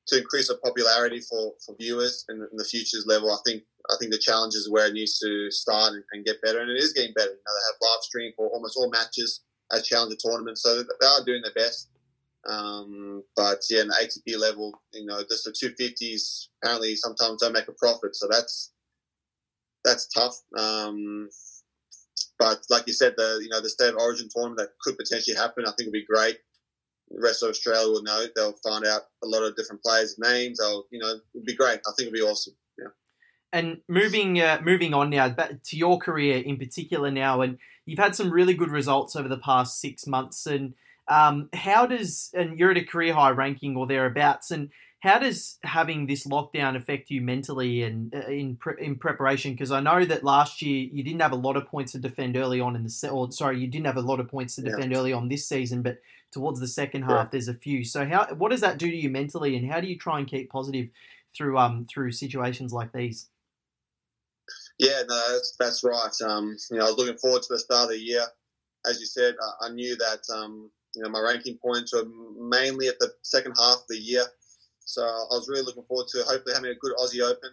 [0.08, 3.32] to increase the popularity for, for viewers in, in, the futures level.
[3.32, 6.42] I think I think the challenge is where it needs to start and, and, get
[6.42, 7.30] better, and it is getting better.
[7.30, 9.42] You know, they have live stream for almost all matches
[9.72, 11.90] as challenger tournaments, so they are doing their best.
[12.48, 17.68] Um, but yeah, the ATP level, you know, just the 250s apparently sometimes don't make
[17.68, 18.16] a profit.
[18.16, 18.72] So that's
[19.84, 20.36] that's tough.
[20.58, 21.30] Um,
[22.38, 25.36] but like you said, the you know the state of origin tournament that could potentially
[25.36, 26.38] happen, I think would be great.
[27.10, 28.26] The rest of Australia will know.
[28.36, 30.60] They'll find out a lot of different players' names.
[30.60, 31.80] They'll you know it'd be great.
[31.86, 32.54] I think it'd be awesome.
[32.78, 32.88] Yeah.
[33.52, 37.58] And moving uh, moving on now back to your career in particular now, and
[37.90, 40.46] you've had some really good results over the past six months.
[40.46, 40.74] And
[41.08, 45.58] um, how does and you're at a career high ranking or thereabouts, and how does
[45.64, 49.54] having this lockdown affect you mentally and uh, in pre- in preparation?
[49.54, 52.38] Because I know that last year you didn't have a lot of points to defend
[52.38, 54.62] early on in the se- or sorry, you didn't have a lot of points to
[54.62, 54.98] defend yeah.
[54.98, 55.98] early on this season, but
[56.32, 57.30] towards the second half, yeah.
[57.32, 57.84] there's a few.
[57.84, 60.28] So how what does that do to you mentally, and how do you try and
[60.28, 60.90] keep positive
[61.36, 63.30] through um through situations like these?
[64.80, 66.14] Yeah, no, that's that's right.
[66.26, 68.24] Um, you know, I was looking forward to the start of the year.
[68.90, 72.06] As you said, I, I knew that um, you know my ranking points were
[72.40, 74.26] mainly at the second half of the year
[74.90, 77.52] so I was really looking forward to hopefully having a good Aussie Open.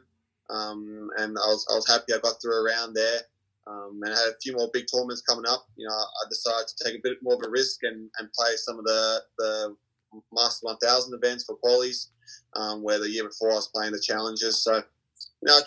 [0.48, 3.20] Um, and I was, I was happy I got through around there.
[3.66, 5.66] Um, and I had a few more big tournaments coming up.
[5.76, 8.56] You know, I decided to take a bit more of a risk and, and play
[8.56, 9.76] some of the, the
[10.32, 12.08] Master 1000 events for qualies,
[12.54, 14.64] um, where the year before I was playing the challenges.
[14.64, 14.82] So, you
[15.42, 15.60] know, I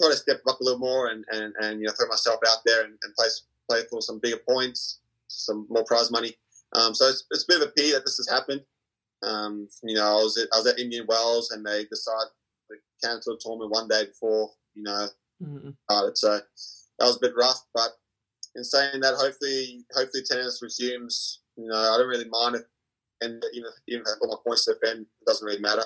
[0.00, 2.58] try to step up a little more and, and, and you know, throw myself out
[2.64, 3.28] there and, and play,
[3.68, 6.34] play for some bigger points, some more prize money.
[6.74, 8.62] Um, so it's, it's a bit of a pity that this has happened.
[9.22, 12.30] Um, you know, I was at, I was at Indian Wells and they decided
[12.70, 15.08] to cancel the tournament one day before, you know,
[15.42, 15.70] mm-hmm.
[15.90, 16.18] started.
[16.18, 16.38] So
[16.98, 17.64] that was a bit rough.
[17.74, 17.90] But
[18.56, 21.40] in saying that, hopefully, hopefully tennis resumes.
[21.56, 22.66] You know, I don't really mind it,
[23.22, 25.84] and even even if I put my points to defend, it doesn't really matter.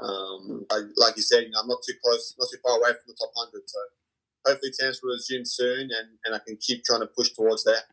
[0.00, 2.90] Um, I, like you said, you know, I'm not too close, not too far away
[2.90, 3.62] from the top hundred.
[3.66, 3.80] So
[4.46, 7.84] hopefully, tennis will resume soon, and, and I can keep trying to push towards that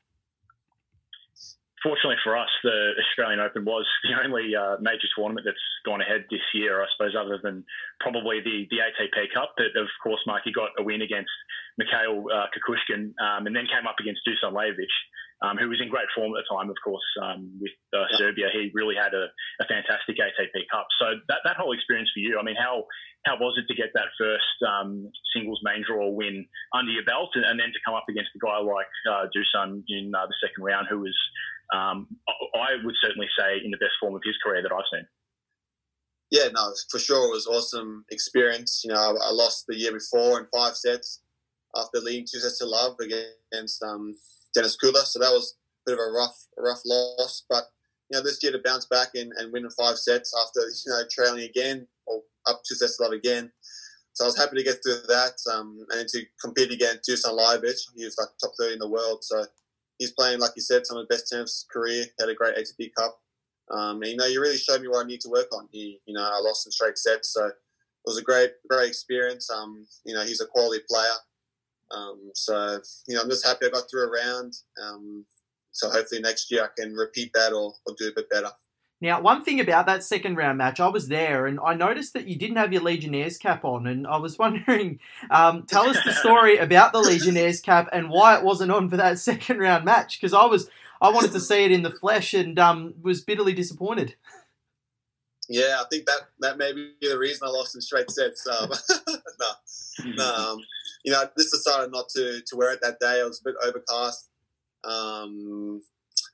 [1.85, 6.25] fortunately for us, the Australian Open was the only uh, major tournament that's gone ahead
[6.33, 7.61] this year, I suppose, other than
[8.01, 9.53] probably the, the ATP Cup.
[9.53, 11.29] But of course, Mikey got a win against
[11.77, 14.89] Mikhail uh, Kukushkin um, and then came up against Dusan Lajovic,
[15.41, 18.47] um, who was in great form at the time, of course, um, with uh, Serbia.
[18.53, 19.27] He really had a,
[19.59, 20.87] a, fantastic ATP Cup.
[20.99, 22.85] So that, that whole experience for you, I mean, how
[23.25, 27.31] how was it to get that first um, singles main draw win under your belt
[27.35, 30.37] and, and, then to come up against a guy like uh, Dusan in uh, the
[30.39, 31.17] second round, who was
[31.73, 32.07] um,
[32.55, 35.05] I would certainly say in the best form of his career that I've seen.
[36.31, 38.81] Yeah, no, for sure, it was awesome experience.
[38.83, 41.21] You know, I, I lost the year before in five sets
[41.75, 44.15] after leading two sets to love against um,
[44.55, 47.43] Denis Kudla, so that was a bit of a rough, rough loss.
[47.49, 47.65] But
[48.09, 50.91] you know, this year to bounce back and, and win in five sets after you
[50.91, 53.51] know trailing again or up two sets to love again.
[54.13, 57.75] So I was happy to get through that um, and to compete against Dusan Lajovic.
[57.97, 59.25] He was like top 30 in the world.
[59.25, 59.43] So
[59.99, 62.05] he's playing, like you said, some of the best tennis career.
[62.17, 63.19] Had a great ATP Cup.
[63.71, 65.67] Um, and, you know, you really showed me what I need to work on.
[65.69, 67.53] He, you know, I lost in straight sets, so it
[68.05, 69.49] was a great, great experience.
[69.49, 71.11] Um, you know, he's a quality player.
[71.91, 74.53] Um, so, you know, I'm just happy I got through a round.
[74.81, 75.25] Um,
[75.71, 78.51] so hopefully next year I can repeat that or, or do a bit better.
[79.01, 82.27] Now, one thing about that second round match, I was there and I noticed that
[82.27, 86.13] you didn't have your Legionnaires cap on, and I was wondering, um, tell us the
[86.13, 90.19] story about the Legionnaires cap and why it wasn't on for that second round match
[90.19, 90.69] because I was
[91.01, 94.15] I wanted to see it in the flesh and um, was bitterly disappointed.
[95.49, 98.47] Yeah, I think that that may be the reason I lost in straight sets.
[98.47, 98.69] Um,
[99.07, 99.45] no, no
[100.03, 100.57] um,
[101.03, 103.19] you know, I just decided not to to wear it that day.
[103.19, 104.29] It was a bit overcast.
[104.83, 105.81] Um,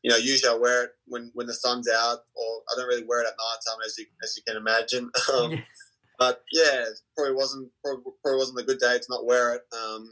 [0.04, 3.06] you know, usually I wear it when, when the sun's out, or I don't really
[3.08, 5.10] wear it at night time, as you as you can imagine.
[5.34, 5.60] Um, yeah.
[6.19, 6.84] But yeah,
[7.17, 9.62] probably wasn't probably, probably, wasn't a good day to not wear it.
[9.74, 10.08] Um,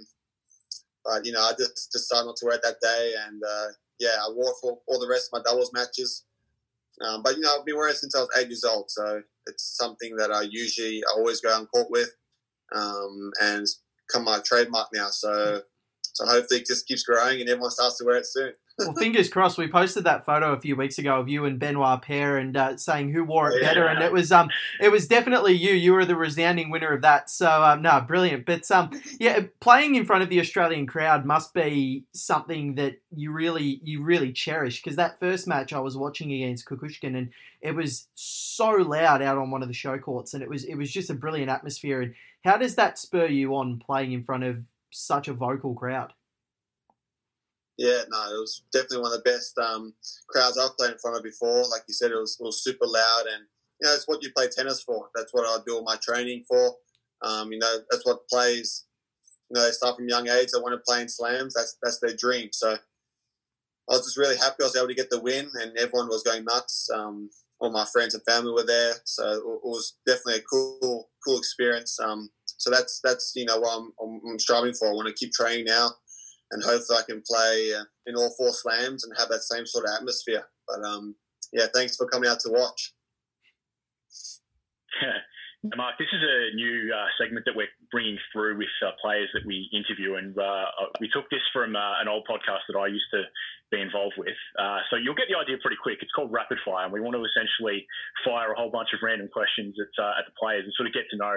[1.06, 3.68] but you know, I just decided not to wear it that day, and uh,
[4.00, 6.26] yeah, I wore it for all the rest of my doubles matches.
[7.06, 9.22] Um, but you know, I've been wearing it since I was eight years old, so
[9.46, 12.10] it's something that I usually I always go on court with,
[12.74, 13.66] um, and
[14.12, 15.10] come my trademark now.
[15.10, 15.62] So
[16.02, 19.30] so hopefully it just keeps growing and everyone starts to wear it soon well, fingers
[19.30, 19.58] crossed.
[19.58, 22.78] We posted that photo a few weeks ago of you and Benoit Paire and uh,
[22.78, 23.68] saying who wore it yeah.
[23.68, 25.74] better, and it was um, it was definitely you.
[25.74, 27.30] You were the resounding winner of that.
[27.30, 28.46] So um, no, brilliant.
[28.46, 33.32] But um, yeah, playing in front of the Australian crowd must be something that you
[33.32, 37.30] really you really cherish because that first match I was watching against Kukushkin and
[37.62, 40.76] it was so loud out on one of the show courts, and it was it
[40.76, 42.02] was just a brilliant atmosphere.
[42.02, 46.14] And how does that spur you on playing in front of such a vocal crowd?
[47.78, 49.94] Yeah, no, it was definitely one of the best um,
[50.28, 51.62] crowds I've played in front of before.
[51.70, 53.46] Like you said, it was, it was super loud, and
[53.80, 55.10] you know, it's what you play tennis for.
[55.16, 56.76] That's what I do all my training for.
[57.22, 58.86] Um, you know, that's what plays.
[59.50, 60.50] You know, they start from young age.
[60.54, 61.54] They want to play in slams.
[61.54, 62.50] That's that's their dream.
[62.52, 62.78] So I
[63.88, 66.44] was just really happy I was able to get the win, and everyone was going
[66.44, 66.90] nuts.
[66.94, 71.38] Um, all my friends and family were there, so it was definitely a cool, cool
[71.38, 72.00] experience.
[72.00, 74.90] Um, so that's that's you know what I'm, I'm, striving for.
[74.90, 75.90] I want to keep training now,
[76.52, 79.86] and hopefully I can play uh, in all four slams and have that same sort
[79.86, 80.46] of atmosphere.
[80.68, 81.16] But um,
[81.52, 82.94] yeah, thanks for coming out to watch.
[85.60, 89.44] Mark, this is a new uh, segment that we're bringing through with uh, players that
[89.44, 90.72] we interview, and uh,
[91.04, 93.28] we took this from uh, an old podcast that I used to
[93.68, 94.40] be involved with.
[94.56, 96.00] Uh, so you'll get the idea pretty quick.
[96.00, 97.84] It's called Rapid Fire, and we want to essentially
[98.24, 100.96] fire a whole bunch of random questions at, uh, at the players and sort of
[100.96, 101.36] get to know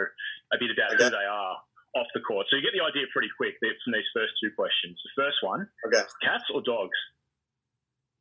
[0.54, 1.02] a bit about okay.
[1.02, 1.58] who they are
[1.98, 2.46] off the court.
[2.46, 5.02] So you get the idea pretty quick from these first two questions.
[5.02, 6.06] The first one: okay.
[6.22, 6.94] cats or dogs?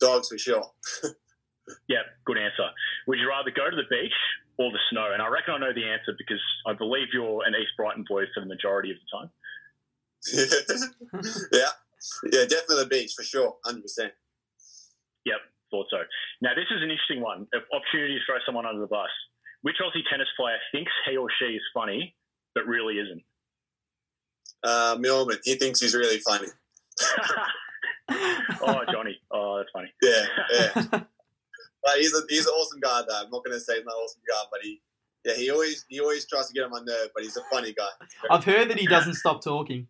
[0.02, 0.66] Dogs for sure.
[1.88, 2.70] yeah, good answer.
[3.08, 4.16] Would you rather go to the beach
[4.58, 5.12] or the snow?
[5.14, 8.24] And I reckon I know the answer because I believe you're an East Brighton boy
[8.34, 9.30] for the majority of the time.
[11.52, 11.74] yeah,
[12.32, 14.14] yeah, definitely the beach for sure, hundred percent.
[15.26, 15.98] Yep, thought so.
[16.42, 17.48] Now this is an interesting one.
[17.74, 19.10] Opportunity to throw someone under the bus.
[19.62, 22.16] Which Aussie tennis player thinks he or she is funny,
[22.56, 23.22] but really isn't?
[24.64, 25.38] Uh, Millman.
[25.44, 26.48] He thinks he's really funny.
[28.62, 29.20] oh, Johnny.
[29.32, 29.94] Oh, that's funny.
[30.02, 31.02] Yeah, yeah.
[31.84, 33.16] But he's a, he's an awesome guy though.
[33.18, 34.82] I'm not going to say he's not an awesome guy, but he
[35.26, 37.74] yeah he always he always tries to get on my nerve, but he's a funny
[37.74, 37.90] guy.
[38.30, 39.88] I've heard that he doesn't stop talking.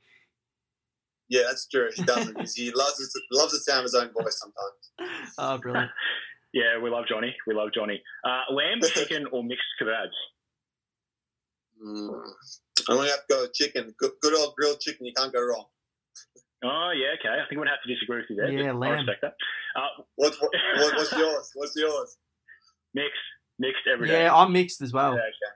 [1.30, 1.90] Yeah, that's true.
[1.96, 2.38] He doesn't.
[2.56, 5.32] he loves his, loves the sound of his own voice sometimes.
[5.38, 5.90] Oh, brilliant.
[6.54, 7.34] yeah, we love Johnny.
[7.48, 8.02] We love Johnny.
[8.26, 10.10] Uh, lamb, chicken, or mixed kebabs?
[11.82, 12.22] Mm,
[12.90, 13.96] I'm gonna have to go with chicken.
[13.98, 15.06] Good, good old grilled chicken.
[15.06, 15.66] You can't go wrong.
[16.64, 17.30] Oh yeah, okay.
[17.30, 18.52] I think I'm gonna have to disagree with you there.
[18.52, 18.92] Yeah, lamb.
[18.92, 19.34] I respect that.
[19.76, 20.52] Uh, what, what,
[20.96, 21.52] what's yours?
[21.56, 22.18] What's yours?
[22.94, 23.12] Mixed,
[23.58, 24.24] mixed every day.
[24.24, 25.14] Yeah, I'm mixed as well.
[25.14, 25.52] Yeah, okay.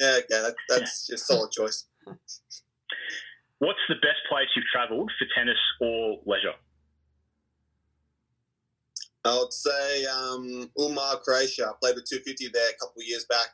[0.00, 0.48] Yeah, okay.
[0.48, 1.12] That, that's yeah.
[1.14, 1.86] your solid choice.
[3.58, 6.54] What's the best place you've travelled for tennis or leisure?
[9.24, 11.66] I would say um, Umag, Croatia.
[11.66, 13.48] I played the 250 there a couple of years back,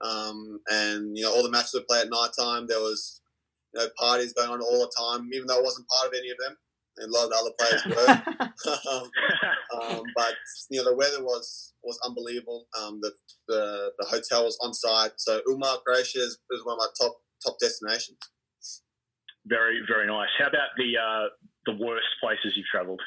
[0.00, 2.66] um, and you know all the matches would play at night time.
[2.66, 3.21] There was
[3.74, 6.30] you know, parties going on all the time, even though I wasn't part of any
[6.30, 6.56] of them.
[6.98, 9.00] And a lot of the other players were.
[9.80, 10.34] um, but
[10.70, 12.66] you know, the weather was was unbelievable.
[12.78, 13.12] Um, the,
[13.48, 17.16] the the hotel was on site, so Umag, Croatia is, is one of my top
[17.44, 18.18] top destinations.
[19.46, 20.28] Very very nice.
[20.38, 21.28] How about the uh,
[21.64, 23.00] the worst places you've travelled?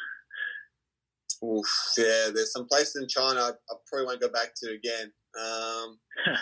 [1.44, 5.12] Oof, yeah, there's some places in China I, I probably won't go back to again.
[5.40, 6.00] Um,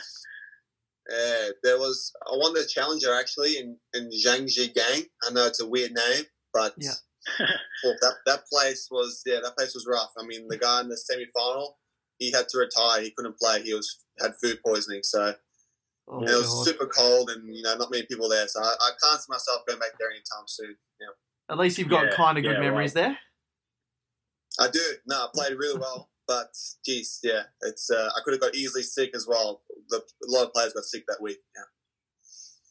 [1.10, 5.06] Yeah, there was I won the challenger actually in in Zhangjiagang.
[5.28, 6.92] I know it's a weird name, but yeah.
[7.84, 10.12] well, that that place was yeah that place was rough.
[10.18, 11.78] I mean, the guy in the semi final,
[12.20, 13.02] he had to retire.
[13.02, 13.62] He couldn't play.
[13.64, 15.34] He was had food poisoning, so
[16.08, 16.66] oh, it was God.
[16.66, 18.48] super cold and you know not many people there.
[18.48, 20.76] So I, I can't see myself going back there anytime soon.
[21.02, 21.08] Yeah.
[21.50, 23.18] At least you've got yeah, kind of good yeah, memories there.
[24.60, 24.80] I do.
[25.06, 26.10] No, I played really well.
[26.28, 26.56] But
[26.86, 29.62] geez, yeah, it's uh, I could have got easily sick as well.
[29.90, 31.40] The, a lot of players got sick that week.
[31.56, 31.64] Yeah.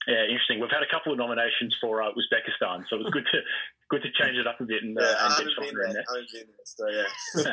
[0.09, 0.59] Yeah, interesting.
[0.59, 3.39] We've had a couple of nominations for uh, Uzbekistan, so it was good to
[3.91, 6.05] good to change it up a bit and, uh, and get China in there.
[6.09, 6.27] there.
[6.65, 7.53] So yeah.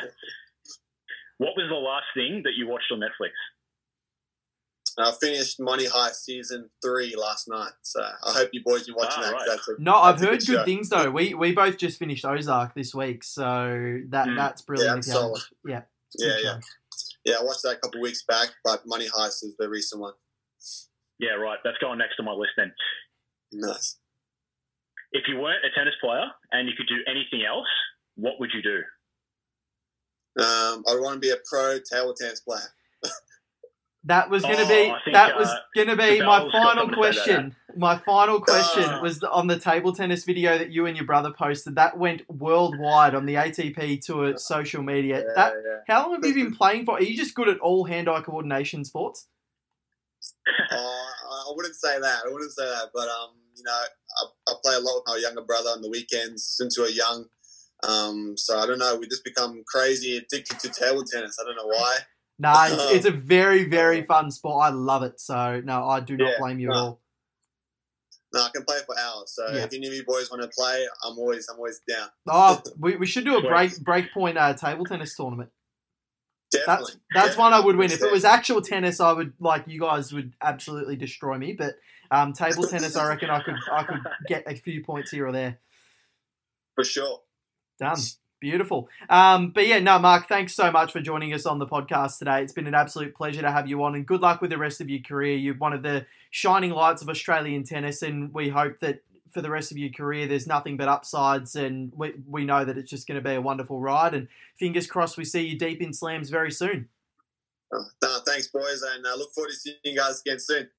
[1.38, 3.30] what was the last thing that you watched on Netflix?
[4.98, 9.22] I finished Money Heist season three last night, so I hope you boys are watching
[9.22, 9.32] ah, that.
[9.32, 9.46] Right.
[9.48, 11.10] That's a, no, I've heard good, good things though.
[11.10, 14.36] We we both just finished Ozark this week, so that mm.
[14.36, 15.06] that's brilliant.
[15.06, 15.42] Yeah, solid.
[16.18, 16.58] Yeah, yeah, yeah,
[17.24, 17.34] yeah.
[17.40, 20.14] I watched that a couple of weeks back, but Money Heist is the recent one.
[21.18, 21.58] Yeah, right.
[21.64, 22.72] That's going next on my list then.
[23.52, 23.98] Nice.
[25.12, 27.68] If you weren't a tennis player and you could do anything else,
[28.16, 28.78] what would you do?
[30.42, 32.72] Um, I want to be a pro table tennis player.
[34.04, 37.54] That was going to oh, be think, that uh, was to be my final question.
[37.76, 41.30] My final question uh, was on the table tennis video that you and your brother
[41.30, 41.74] posted.
[41.74, 45.18] That went worldwide on the ATP tour social media.
[45.18, 45.94] Yeah, that yeah.
[45.94, 46.96] how long have you been playing for?
[46.96, 49.28] Are you just good at all hand-eye coordination sports?
[50.70, 52.20] uh, I wouldn't say that.
[52.26, 52.88] I wouldn't say that.
[52.94, 55.90] But um, you know, I, I, play a lot with my younger brother on the
[55.90, 57.26] weekends since we were young.
[57.82, 58.96] Um, so I don't know.
[58.96, 61.36] We just become crazy addicted to table tennis.
[61.40, 61.98] I don't know why.
[62.40, 64.64] No, nah, it's, it's, a very, very fun sport.
[64.64, 65.20] I love it.
[65.20, 66.72] So, no, I do not yeah, blame you no.
[66.72, 67.00] at all.
[68.32, 69.32] No, I can play for hours.
[69.34, 69.64] So yeah.
[69.64, 72.08] if any of you boys want to play, I'm always, I'm always down.
[72.26, 75.50] Oh, we, we should do a break breakpoint uh, table tennis tournament.
[76.50, 76.94] Definitely.
[77.14, 77.92] That's that's one I would win.
[77.92, 81.52] If it was actual tennis, I would like you guys would absolutely destroy me.
[81.52, 81.74] But
[82.10, 85.32] um, table tennis, I reckon I could I could get a few points here or
[85.32, 85.58] there.
[86.74, 87.20] For sure.
[87.78, 87.98] Done.
[88.40, 88.88] Beautiful.
[89.10, 92.42] Um, but yeah, no, Mark, thanks so much for joining us on the podcast today.
[92.42, 94.80] It's been an absolute pleasure to have you on, and good luck with the rest
[94.80, 95.36] of your career.
[95.36, 99.50] You're one of the shining lights of Australian tennis, and we hope that for the
[99.50, 103.06] rest of your career, there's nothing but upsides, and we, we know that it's just
[103.06, 104.14] going to be a wonderful ride.
[104.14, 104.26] And
[104.58, 106.88] fingers crossed, we see you deep in slams very soon.
[107.70, 110.70] Uh, thanks, boys, and I uh, look forward to seeing you guys again soon.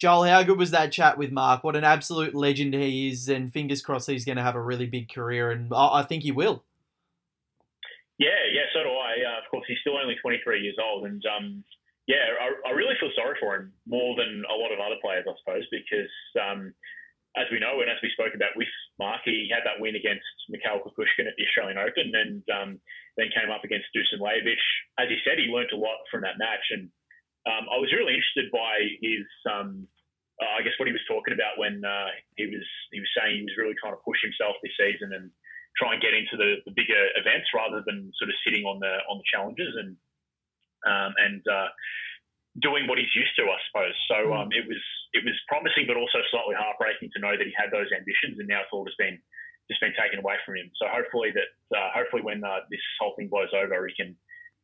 [0.00, 1.62] Joel, how good was that chat with Mark?
[1.62, 4.86] What an absolute legend he is, and fingers crossed he's going to have a really
[4.86, 6.64] big career, and I think he will.
[8.18, 9.18] Yeah, yeah, so do I.
[9.24, 11.64] Uh, of course, he's still only 23 years old, and um,
[12.06, 15.24] yeah, I, I, really feel sorry for him more than a lot of other players,
[15.24, 16.74] I suppose, because um,
[17.38, 20.26] as we know, and as we spoke about with Mark, he had that win against
[20.52, 22.70] Mikhail Kukushkin at the Australian Open and um,
[23.16, 24.60] then came up against Dusan Lajovic.
[25.00, 26.66] As he said, he learnt a lot from that match.
[26.74, 26.92] And
[27.48, 29.72] um, I was really interested by his, uh,
[30.44, 33.48] I guess, what he was talking about when uh, he was he was saying he
[33.48, 35.32] was really trying to push himself this season and
[35.76, 38.94] try and get into the, the bigger events rather than sort of sitting on the
[39.08, 39.96] on the challenges and
[40.84, 41.70] um, and uh,
[42.60, 43.96] doing what he's used to, I suppose.
[44.10, 44.36] So hmm.
[44.36, 44.82] um, it was
[45.12, 48.48] it was promising, but also slightly heartbreaking to know that he had those ambitions, and
[48.48, 49.16] now it's all just been
[49.70, 50.68] just been taken away from him.
[50.76, 54.16] So hopefully that uh, hopefully when uh, this whole thing blows over, he can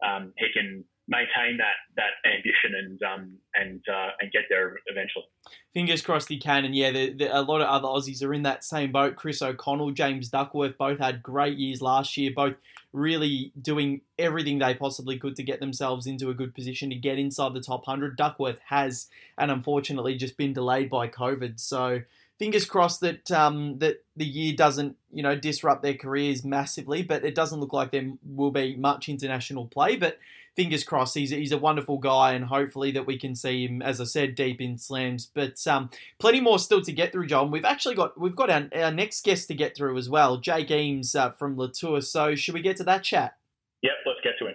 [0.05, 5.25] um, he can maintain that that ambition and um, and uh, and get there eventually.
[5.73, 6.65] Fingers crossed he can.
[6.65, 9.17] And yeah, the, the, a lot of other Aussies are in that same boat.
[9.17, 12.31] Chris O'Connell, James Duckworth, both had great years last year.
[12.35, 12.57] Both
[12.93, 17.19] really doing everything they possibly could to get themselves into a good position to get
[17.19, 18.17] inside the top hundred.
[18.17, 21.59] Duckworth has, and unfortunately, just been delayed by COVID.
[21.59, 22.03] So
[22.39, 27.25] fingers crossed that um, that the year doesn't you know disrupt their careers massively, but
[27.25, 29.97] it doesn't look like there will be much international play.
[29.97, 30.19] But
[30.59, 34.01] fingers crossed, he's he's a wonderful guy, and hopefully that we can see him, as
[34.01, 35.25] I said, deep in slams.
[35.33, 37.53] But um, plenty more still to get through, John.
[37.53, 40.73] We've actually got we've got our, our next guest to get through as well, Jake
[40.73, 42.01] Eames uh, from Latour.
[42.01, 43.37] So should we get to that chat?
[43.83, 44.48] Yep, let's get to it.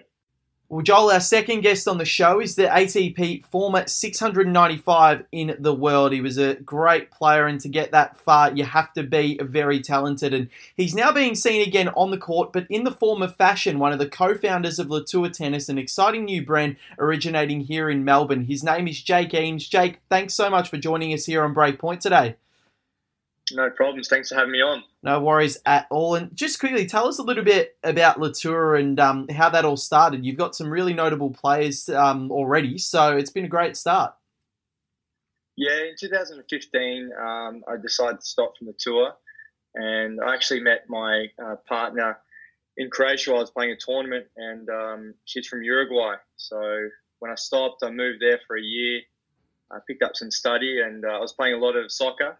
[0.74, 5.72] Well, Joel, our second guest on the show is the ATP former 695 in the
[5.72, 6.10] world.
[6.10, 9.80] He was a great player, and to get that far, you have to be very
[9.80, 10.34] talented.
[10.34, 13.78] And he's now being seen again on the court, but in the form of fashion.
[13.78, 18.04] One of the co founders of Latour Tennis, an exciting new brand originating here in
[18.04, 18.46] Melbourne.
[18.46, 19.68] His name is Jake Eames.
[19.68, 22.34] Jake, thanks so much for joining us here on Breakpoint today.
[23.52, 24.08] No problems.
[24.08, 24.84] Thanks for having me on.
[25.02, 26.14] No worries at all.
[26.14, 29.76] And just quickly, tell us a little bit about Latour and um, how that all
[29.76, 30.24] started.
[30.24, 34.14] You've got some really notable players um, already, so it's been a great start.
[35.56, 39.12] Yeah, in 2015, um, I decided to stop from the tour,
[39.74, 42.18] and I actually met my uh, partner
[42.76, 43.34] in Croatia.
[43.34, 46.16] I was playing a tournament, and um, she's from Uruguay.
[46.36, 49.02] So when I stopped, I moved there for a year.
[49.70, 52.38] I picked up some study, and uh, I was playing a lot of soccer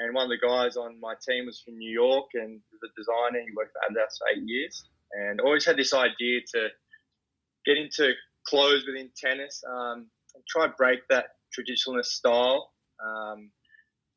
[0.00, 3.44] and one of the guys on my team was from New York and the designer.
[3.44, 6.68] He worked for Adidas for eight years, and always had this idea to
[7.66, 8.12] get into
[8.46, 12.72] clothes within tennis um, and try to break that traditionalist style.
[13.04, 13.50] Um,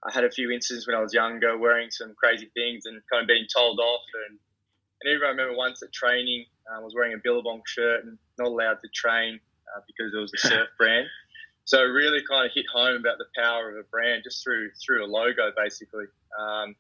[0.06, 3.22] I had a few instances when I was younger wearing some crazy things and kind
[3.22, 4.02] of being told off.
[4.28, 4.40] And,
[5.02, 8.48] and even I remember once at training, I was wearing a Billabong shirt and not
[8.48, 9.40] allowed to train
[9.76, 11.08] uh, because it was a surf brand.
[11.66, 15.06] So really kind of hit home about the power of a brand just through through
[15.06, 16.06] a logo, basically.
[16.38, 16.76] Um,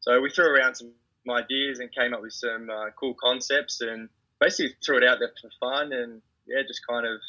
[0.00, 0.92] so we threw around some
[1.30, 4.08] ideas and came up with some uh, cool concepts and
[4.40, 7.20] basically threw it out there for fun and yeah, just kind of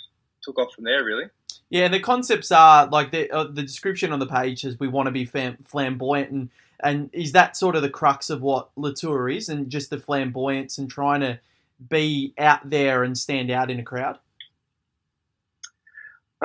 [0.44, 1.26] took off from there, really.
[1.70, 5.08] Yeah, the concepts are like the uh, the description on the page says we want
[5.08, 9.30] to be fam- flamboyant and and is that sort of the crux of what Latour
[9.30, 11.40] is and just the flamboyance and trying to
[11.90, 14.20] be out there and stand out in a crowd?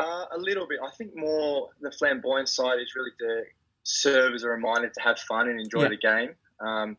[0.01, 0.79] Uh, a little bit.
[0.85, 3.43] I think more the flamboyant side is really to
[3.83, 5.89] serve as a reminder to have fun and enjoy yeah.
[5.89, 6.31] the game.
[6.61, 6.97] Um,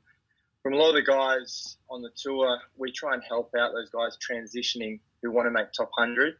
[0.63, 3.89] from a lot of the guys on the tour, we try and help out those
[3.89, 6.35] guys transitioning who want to make top 100.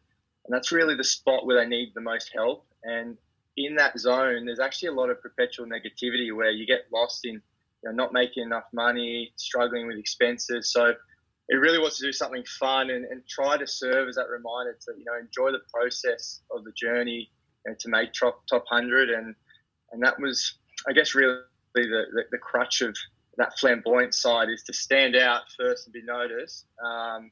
[0.46, 2.66] And that's really the spot where they need the most help.
[2.84, 3.18] And
[3.58, 7.42] in that zone, there's actually a lot of perpetual negativity where you get lost in
[7.84, 10.72] you know, not making enough money, struggling with expenses.
[10.72, 10.94] So
[11.52, 14.76] it really was to do something fun and, and try to serve as that reminder
[14.86, 17.30] to you know enjoy the process of the journey
[17.66, 19.36] and to make top top hundred and
[19.92, 20.56] and that was
[20.88, 21.36] I guess really
[21.76, 22.96] the, the, the crutch of
[23.38, 27.32] that flamboyant side is to stand out first and be noticed, um,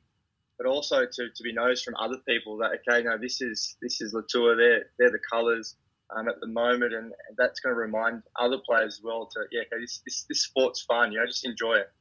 [0.57, 4.01] but also to, to be noticed from other people that okay, no, this is this
[4.01, 4.55] is Latour.
[4.55, 5.75] They're they're the colours
[6.15, 9.61] um, at the moment, and, that's going to remind other players as well to yeah,
[9.61, 11.11] okay, this, this this sport's fun.
[11.11, 11.91] You know, just enjoy it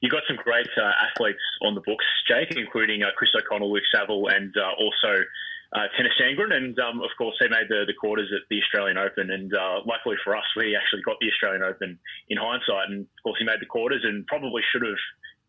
[0.00, 3.86] you've got some great uh, athletes on the books, Jake, including uh, Chris O'Connell, Luke
[3.92, 5.24] Saville, and uh, also
[5.72, 5.86] uh,
[6.20, 6.52] Sandgren.
[6.52, 9.30] And um, of course, he made the, the quarters at the Australian Open.
[9.30, 11.98] And uh, luckily for us, we actually got the Australian Open
[12.28, 12.90] in hindsight.
[12.90, 15.00] And of course, he made the quarters and probably should have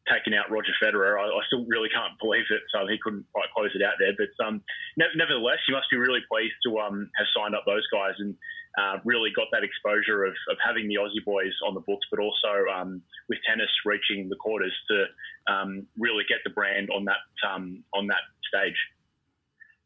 [0.09, 1.17] taken out Roger Federer.
[1.17, 2.61] I, I still really can't believe it.
[2.73, 4.13] So he couldn't quite close it out there.
[4.17, 4.61] But um,
[4.97, 8.35] ne- nevertheless, you must be really pleased to um, have signed up those guys and
[8.77, 12.19] uh, really got that exposure of, of having the Aussie boys on the books, but
[12.19, 15.05] also um, with Tennys reaching the quarters to
[15.53, 18.77] um, really get the brand on that um, on that stage.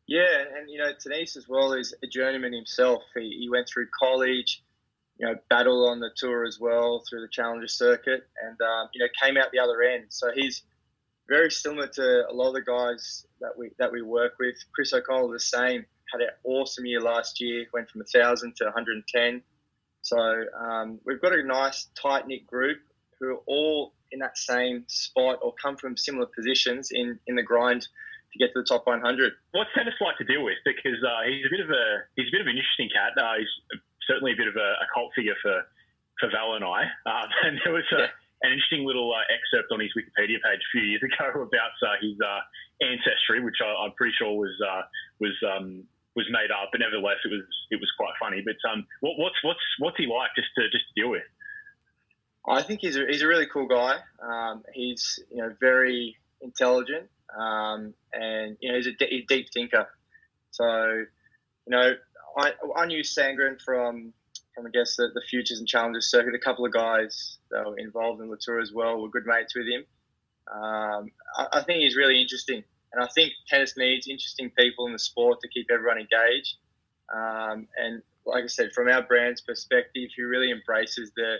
[0.08, 3.02] Yeah, and you know, Tennys as well is a journeyman himself.
[3.16, 4.64] He, he went through college,
[5.18, 9.00] you know, battled on the tour as well through the Challenger circuit, and um, you
[9.00, 10.06] know, came out the other end.
[10.10, 10.62] So he's
[11.28, 14.56] very similar to a lot of the guys that we that we work with.
[14.74, 15.86] Chris O'Connell the same.
[16.12, 17.66] Had an awesome year last year.
[17.74, 19.42] Went from thousand to 110.
[20.02, 20.18] So
[20.60, 22.78] um, we've got a nice tight knit group
[23.20, 27.44] who are all in that same spot or come from similar positions in in the
[27.44, 29.02] grind to get to the top 100.
[29.52, 30.60] What's Tennys like to deal with?
[30.64, 33.16] Because uh, he's a bit of a he's a bit of an interesting cat.
[33.16, 33.54] Uh, he's
[34.08, 35.64] certainly a bit of a, a, cult figure for
[36.20, 36.86] for Val and I.
[37.08, 38.46] Um, and there was a, yeah.
[38.46, 41.96] an interesting little uh, excerpt on his Wikipedia page a few years ago about uh,
[42.04, 42.44] his uh,
[42.84, 44.84] ancestry, which I, am pretty sure was uh,
[45.20, 48.44] was um, was made up, but nevertheless, it was it was quite funny.
[48.46, 51.24] But um, what, what's what's what's he like just to just to deal with?
[52.48, 53.98] I think he's a, he's a really cool guy.
[54.22, 58.94] Um, he's you know very intelligent, um, and you know he's a
[59.28, 59.88] deep thinker.
[60.52, 60.66] So
[61.68, 61.96] you know
[62.38, 64.14] I, I knew Sandgren from
[64.54, 66.34] from I guess the, the futures and challenges circuit.
[66.36, 69.56] A couple of guys that were involved in the tour as well were good mates
[69.56, 69.86] with him.
[70.52, 72.64] Um, I, I, think he's really interesting,
[72.96, 76.56] and I think tennis needs interesting people in the sport to keep everyone engaged.
[77.14, 81.36] Um, and like I said, from our brand's perspective, he really embraces the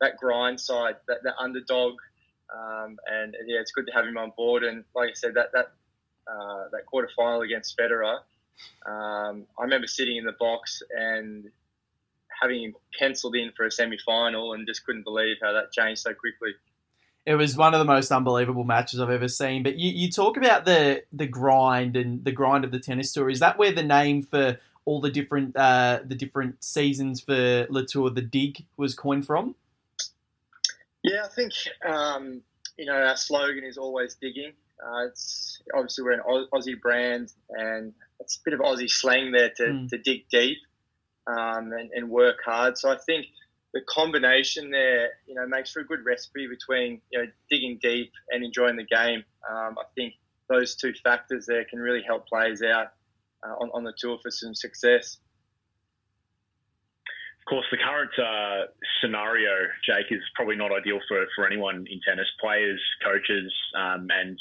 [0.00, 1.94] that grind side, that, underdog,
[2.54, 4.62] um, and yeah, it's good to have him on board.
[4.62, 5.72] And like I said, that that
[6.30, 8.18] uh, that quarter final against Federer,
[8.86, 11.46] um, I remember sitting in the box and
[12.40, 16.02] having him penciled in for a semi final, and just couldn't believe how that changed
[16.02, 16.50] so quickly.
[17.26, 19.62] It was one of the most unbelievable matches I've ever seen.
[19.62, 23.28] But you, you talk about the the grind and the grind of the tennis tour.
[23.28, 28.10] Is that where the name for all the different uh, the different seasons for Latour,
[28.10, 29.54] the dig, was coined from?
[31.02, 31.52] Yeah, I think
[31.86, 32.42] um,
[32.76, 34.52] you know our slogan is always digging.
[34.82, 39.50] Uh, it's obviously we're an Aussie brand, and it's a bit of Aussie slang there
[39.56, 39.88] to, mm.
[39.90, 40.58] to dig deep
[41.26, 42.78] um, and, and, work hard.
[42.78, 43.26] So I think
[43.72, 48.12] the combination there, you know, makes for a good recipe between you know digging deep
[48.30, 49.24] and enjoying the game.
[49.48, 50.14] Um, I think
[50.48, 52.88] those two factors there can really help players out
[53.46, 55.18] uh, on, on the tour for some success
[57.40, 58.66] Of course, the current uh,
[59.00, 64.38] scenario, Jake, is probably not ideal for, for anyone in tennis, players, coaches, um, and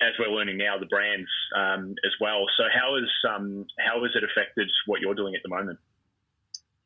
[0.00, 2.46] as we're learning now, the brands um, as well.
[2.56, 5.78] So, how has um, how has it affected what you're doing at the moment?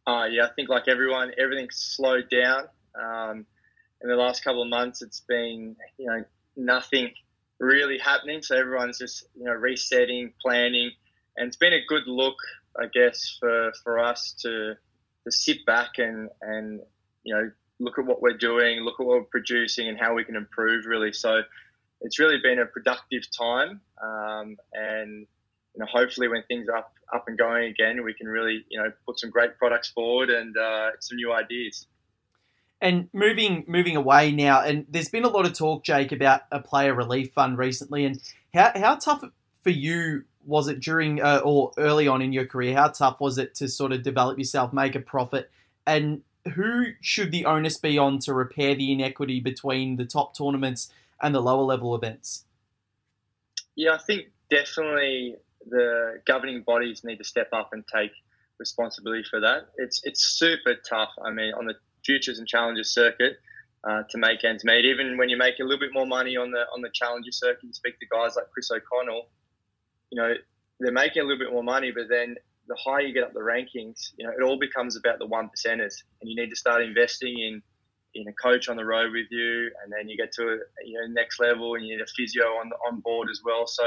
[0.07, 2.65] Uh, yeah, I think like everyone, everything's slowed down.
[3.01, 3.47] Um,
[4.03, 6.25] in the last couple of months, it's been you know
[6.57, 7.11] nothing
[7.61, 8.43] really happening.
[8.43, 10.91] So everyone's just you know resetting, planning,
[11.37, 12.37] and it's been a good look,
[12.81, 14.75] I guess, for for us to
[15.25, 16.81] to sit back and and
[17.23, 20.25] you know look at what we're doing, look at what we're producing, and how we
[20.25, 20.85] can improve.
[20.87, 21.43] Really, so
[22.01, 25.27] it's really been a productive time, um, and
[25.75, 28.79] you know hopefully when things are up up and going again, we can really you
[28.79, 31.87] know put some great products forward and uh, some new ideas.
[32.81, 36.61] And moving moving away now, and there's been a lot of talk, Jake, about a
[36.61, 38.21] player relief fund recently, and
[38.55, 39.25] how how tough
[39.63, 42.75] for you was it during uh, or early on in your career?
[42.75, 45.51] How tough was it to sort of develop yourself, make a profit,
[45.87, 46.23] and
[46.55, 51.35] who should the onus be on to repair the inequity between the top tournaments and
[51.35, 52.45] the lower level events?
[53.77, 55.37] Yeah, I think definitely
[55.69, 58.13] the governing bodies need to step up and take
[58.59, 59.69] responsibility for that.
[59.77, 61.11] It's it's super tough.
[61.25, 63.35] I mean, on the futures and challenges circuit.
[63.85, 66.53] Uh, to make ends meet, even when you make a little bit more money on
[66.53, 69.27] the on the challenger circuit, you speak to guys like Chris O'Connell,
[70.13, 70.35] you know,
[70.79, 72.37] they're making a little bit more money, but then
[72.69, 75.49] the higher you get up the rankings, you know, it all becomes about the one
[75.49, 77.63] percenters, and you need to start investing in
[78.15, 81.01] in a coach on the road with you, and then you get to a, you
[81.01, 83.67] know next level, and you need a physio on on board as well.
[83.67, 83.85] So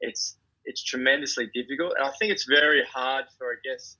[0.00, 3.96] it's it's tremendously difficult, and I think it's very hard for I guess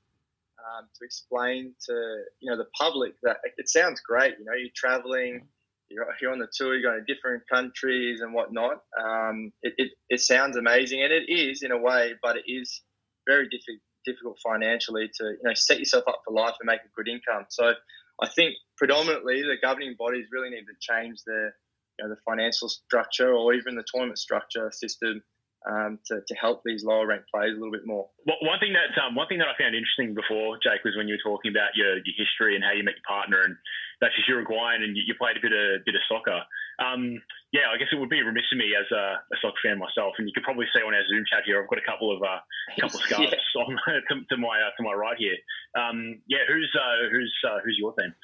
[0.59, 4.35] um, to explain to you know the public that it sounds great.
[4.39, 5.49] You know, you're traveling
[5.91, 8.83] you're, you're on the tour, you're going to different countries and whatnot.
[8.99, 12.83] Um, it, it, it, sounds amazing, and it is in a way, but it is
[13.27, 16.89] very difficult difficult financially to you know set yourself up for life and make a
[16.97, 17.45] good income.
[17.51, 17.75] So
[18.23, 21.51] I think predominantly the governing bodies really need to change the
[21.99, 25.23] you know, the financial structure or even the tournament structure system
[25.69, 28.09] um, to, to help these lower ranked players a little bit more.
[28.25, 31.09] Well, one thing that um, one thing that I found interesting before, Jake, was when
[31.09, 33.57] you were talking about your, your history and how you met your partner, and
[34.01, 36.41] that's just Uruguayan, and you, you played a bit of bit of soccer.
[36.81, 37.21] Um,
[37.53, 40.17] yeah, I guess it would be remiss of me as a, a, soccer fan myself,
[40.17, 42.23] and you could probably see on our Zoom chat here, I've got a couple of
[42.25, 42.41] uh,
[42.81, 43.61] couple of scarves yeah.
[43.61, 43.77] on
[44.09, 45.37] to, to, my uh, to my right here.
[45.77, 48.17] Um, yeah, who's uh, who's uh, who's your team?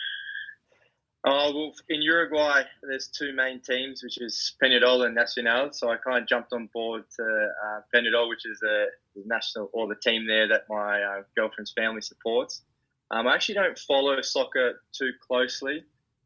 [1.28, 5.72] Oh well, in Uruguay, there's two main teams, which is Peñarol and Nacional.
[5.72, 8.86] So I kind of jumped on board to uh, Peñarol, which is the
[9.24, 12.62] national or the team there that my uh, girlfriend's family supports.
[13.10, 15.82] Um, I actually don't follow soccer too closely.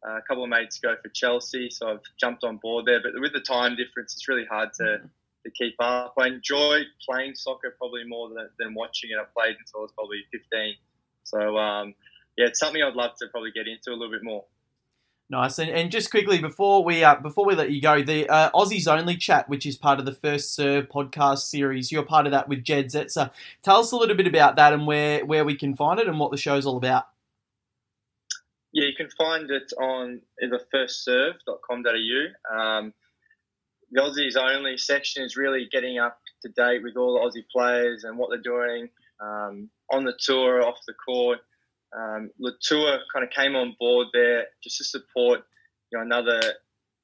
[0.07, 3.01] Uh, a couple of mates go for Chelsea, so I've jumped on board there.
[3.03, 5.07] But with the time difference, it's really hard to, mm-hmm.
[5.44, 6.12] to keep up.
[6.18, 9.16] I enjoy playing soccer probably more than, than watching it.
[9.18, 10.74] I played until I was probably 15.
[11.24, 11.94] So um,
[12.36, 14.44] yeah, it's something I'd love to probably get into a little bit more.
[15.31, 18.51] Nice, and, and just quickly before we uh, before we let you go, the uh,
[18.51, 22.33] Aussies Only chat, which is part of the First Serve podcast series, you're part of
[22.33, 23.31] that with Jed Zetzer.
[23.62, 26.18] Tell us a little bit about that and where where we can find it and
[26.18, 27.05] what the show's all about.
[28.72, 32.59] Yeah, you can find it on either firstserve.com.au.
[32.61, 32.93] Um,
[33.93, 38.03] the Aussies Only section is really getting up to date with all the Aussie players
[38.03, 38.89] and what they're doing
[39.20, 41.39] um, on the tour, off the court
[41.97, 45.41] um, Latour kind of came on board there just to support
[45.91, 46.41] you know another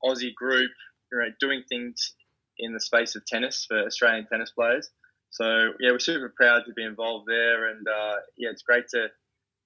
[0.05, 0.71] Aussie group
[1.13, 2.15] you know, doing things
[2.59, 4.91] in the space of tennis for Australian tennis players.
[5.31, 9.09] So yeah, we're super proud to be involved there, and uh, yeah, it's great to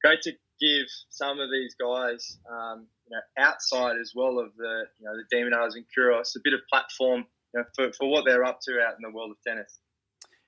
[0.02, 4.84] great to give some of these guys um, you know, outside as well of the
[4.98, 8.10] you know the De Minaurs and Kyrgios a bit of platform you know, for, for
[8.10, 9.78] what they're up to out in the world of tennis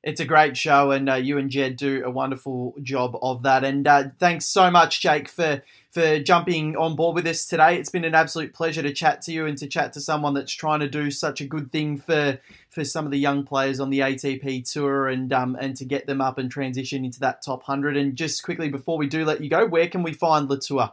[0.02, 3.62] it's a great show, and uh, you and Jed do a wonderful job of that.
[3.62, 7.76] And uh, thanks so much, Jake, for for jumping on board with us today.
[7.76, 10.52] It's been an absolute pleasure to chat to you and to chat to someone that's
[10.52, 12.40] trying to do such a good thing for
[12.70, 16.06] for some of the young players on the ATP tour and um, and to get
[16.06, 17.96] them up and transition into that top hundred.
[17.96, 20.92] And just quickly before we do let you go, where can we find Latour?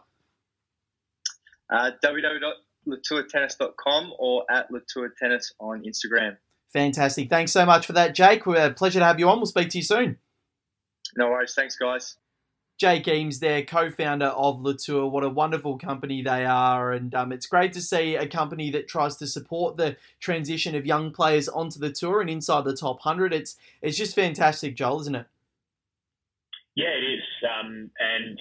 [1.72, 6.38] Uh, www.latourtennis.com or at Latour Tennis on Instagram.
[6.74, 7.30] Fantastic.
[7.30, 8.46] Thanks so much for that, Jake.
[8.46, 9.38] We're a pleasure to have you on.
[9.38, 10.18] We'll speak to you soon.
[11.18, 11.54] No worries.
[11.56, 12.18] Thanks, guys.
[12.80, 15.10] Jake Eames, their co-founder of Latour.
[15.10, 18.88] What a wonderful company they are, and um, it's great to see a company that
[18.88, 23.02] tries to support the transition of young players onto the tour and inside the top
[23.02, 23.34] hundred.
[23.34, 25.26] It's it's just fantastic, Joel, isn't it?
[26.76, 28.40] Yeah, it is, um, and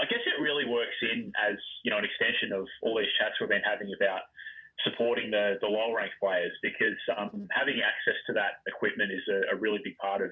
[0.00, 3.34] I guess it really works in as you know an extension of all these chats
[3.40, 4.22] we've been having about
[4.80, 9.54] supporting the, the lower ranked players because um, having access to that equipment is a,
[9.54, 10.30] a really big part of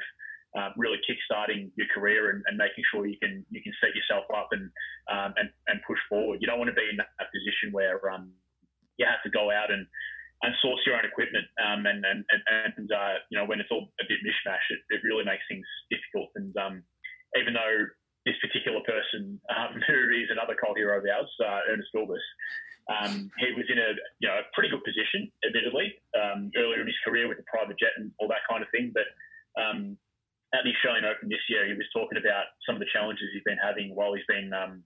[0.59, 4.27] uh, really kickstarting your career and, and, making sure you can you can set yourself
[4.35, 4.67] up and
[5.07, 6.43] um, and, and push forward.
[6.43, 8.35] You don't want to be in that position where um,
[8.99, 9.87] you have to go out and,
[10.43, 11.47] and source your own equipment.
[11.63, 15.07] Um, and and, and uh, you know when it's all a bit mishmash, it, it
[15.07, 16.35] really makes things difficult.
[16.35, 16.83] And um,
[17.39, 17.87] even though
[18.27, 22.27] this particular person, um, who is another cult hero of ours, uh, Ernest Gulbis,
[22.91, 26.91] um, he was in a you know a pretty good position, admittedly, um, earlier in
[26.91, 28.91] his career with the private jet and all that kind of thing.
[28.91, 29.07] But
[29.55, 29.95] um,
[30.51, 33.47] at the Australian Open this year, he was talking about some of the challenges he's
[33.47, 34.83] been having while he's been um,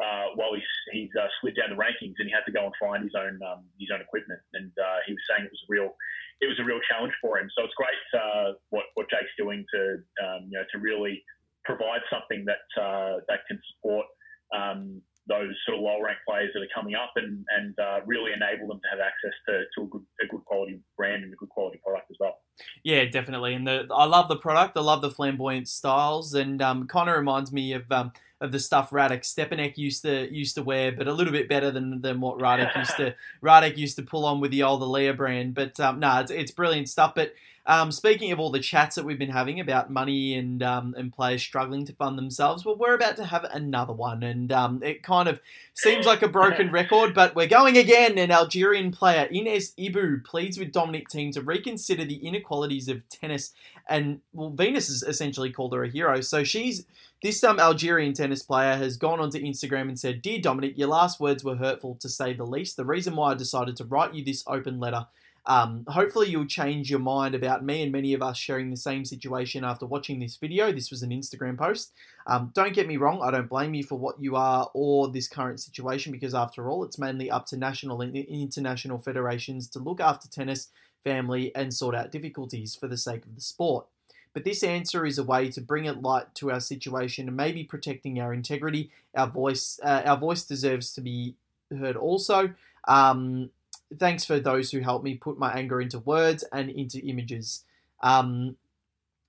[0.00, 2.74] uh, while he's he's uh, slid down the rankings and he had to go and
[2.80, 4.40] find his own um, his own equipment.
[4.56, 5.92] And uh, he was saying it was a real
[6.40, 7.52] it was a real challenge for him.
[7.52, 9.80] So it's great uh, what what Jake's doing to
[10.24, 11.20] um, you know to really
[11.68, 14.08] provide something that uh, that can support
[14.56, 18.32] um, those sort of lower ranked players that are coming up and, and uh, really
[18.32, 21.36] enable them to have access to, to a good a good quality brand and a
[21.36, 22.38] good quality product as well.
[22.82, 23.54] Yeah, definitely.
[23.54, 24.76] And the, I love the product.
[24.76, 28.12] I love the flamboyant styles, and um, kind of reminds me of um,
[28.44, 31.70] of the stuff Radek Stepanek used to used to wear, but a little bit better
[31.70, 35.14] than, than what Radek used to Radek used to pull on with the older Leah
[35.14, 35.54] brand.
[35.54, 37.14] But um, no, it's, it's brilliant stuff.
[37.14, 37.32] But
[37.66, 41.10] um, speaking of all the chats that we've been having about money and um, and
[41.10, 45.02] players struggling to fund themselves, well, we're about to have another one, and um, it
[45.02, 45.40] kind of
[45.72, 48.18] seems like a broken record, but we're going again.
[48.18, 53.52] An Algerian player, Ines Ibbou, pleads with Dominic Thiem to reconsider the inequalities of tennis,
[53.88, 56.20] and well, Venus has essentially called her a hero.
[56.20, 56.86] So she's
[57.22, 61.20] this um, Algerian tennis player has gone onto Instagram and said, "Dear Dominic, your last
[61.20, 62.76] words were hurtful to say the least.
[62.76, 65.06] The reason why I decided to write you this open letter."
[65.46, 69.04] Um, hopefully, you'll change your mind about me and many of us sharing the same
[69.04, 70.72] situation after watching this video.
[70.72, 71.92] This was an Instagram post.
[72.26, 75.28] Um, don't get me wrong, I don't blame you for what you are or this
[75.28, 80.00] current situation because, after all, it's mainly up to national and international federations to look
[80.00, 80.68] after tennis,
[81.04, 83.86] family, and sort out difficulties for the sake of the sport.
[84.32, 87.62] But this answer is a way to bring it light to our situation and maybe
[87.62, 88.90] protecting our integrity.
[89.14, 91.36] Our voice, uh, our voice deserves to be
[91.70, 92.54] heard also.
[92.88, 93.50] Um,
[93.96, 97.62] thanks for those who helped me put my anger into words and into images.
[98.02, 98.56] Um,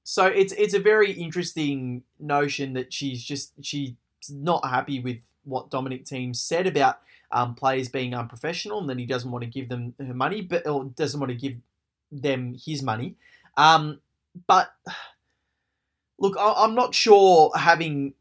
[0.03, 3.93] so it's it's a very interesting notion that she's just she's
[4.29, 6.99] not happy with what Dominic Thiem said about
[7.31, 10.67] um, players being unprofessional and then he doesn't want to give them her money, but
[10.67, 11.57] or doesn't want to give
[12.11, 13.15] them his money.
[13.57, 13.99] Um,
[14.47, 14.73] but
[16.19, 18.13] look, I, am not sure having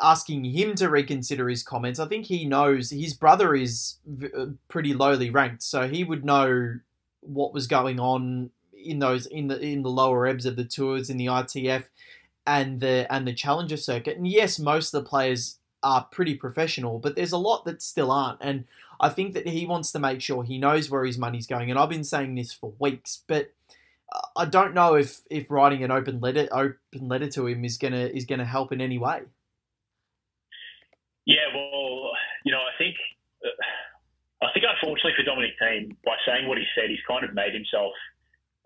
[0.00, 1.98] asking him to reconsider his comments.
[1.98, 3.96] I think he knows his brother is
[4.36, 6.78] uh, pretty lowly ranked, so he would know
[7.20, 11.10] what was going on in those in the in the lower ebbs of the tours
[11.10, 11.84] in the ITF
[12.46, 14.16] and the and the challenger circuit.
[14.16, 18.10] And yes, most of the players are pretty professional, but there's a lot that still
[18.10, 18.38] aren't.
[18.40, 18.64] And
[18.98, 21.70] I think that he wants to make sure he knows where his money's going.
[21.70, 23.52] And I've been saying this for weeks, but
[24.34, 28.06] I don't know if, if writing an open letter open letter to him is gonna
[28.06, 29.22] is gonna help in any way.
[31.24, 32.10] Yeah, well,
[32.44, 32.96] you know, I think
[33.44, 37.32] uh, I think unfortunately for Dominic Thiem, by saying what he said, he's kind of
[37.32, 37.92] made himself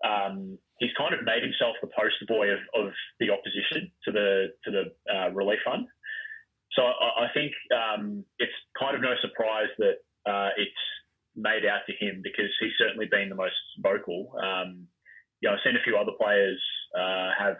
[0.03, 4.53] um, he's kind of made himself the poster boy of, of the opposition to the
[4.65, 5.85] to the uh, relief fund.
[6.75, 10.83] So I, I think um, it's kind of no surprise that uh, it's
[11.35, 14.35] made out to him because he's certainly been the most vocal.
[14.39, 14.87] Um,
[15.41, 16.61] you know, I've seen a few other players
[16.95, 17.57] uh, have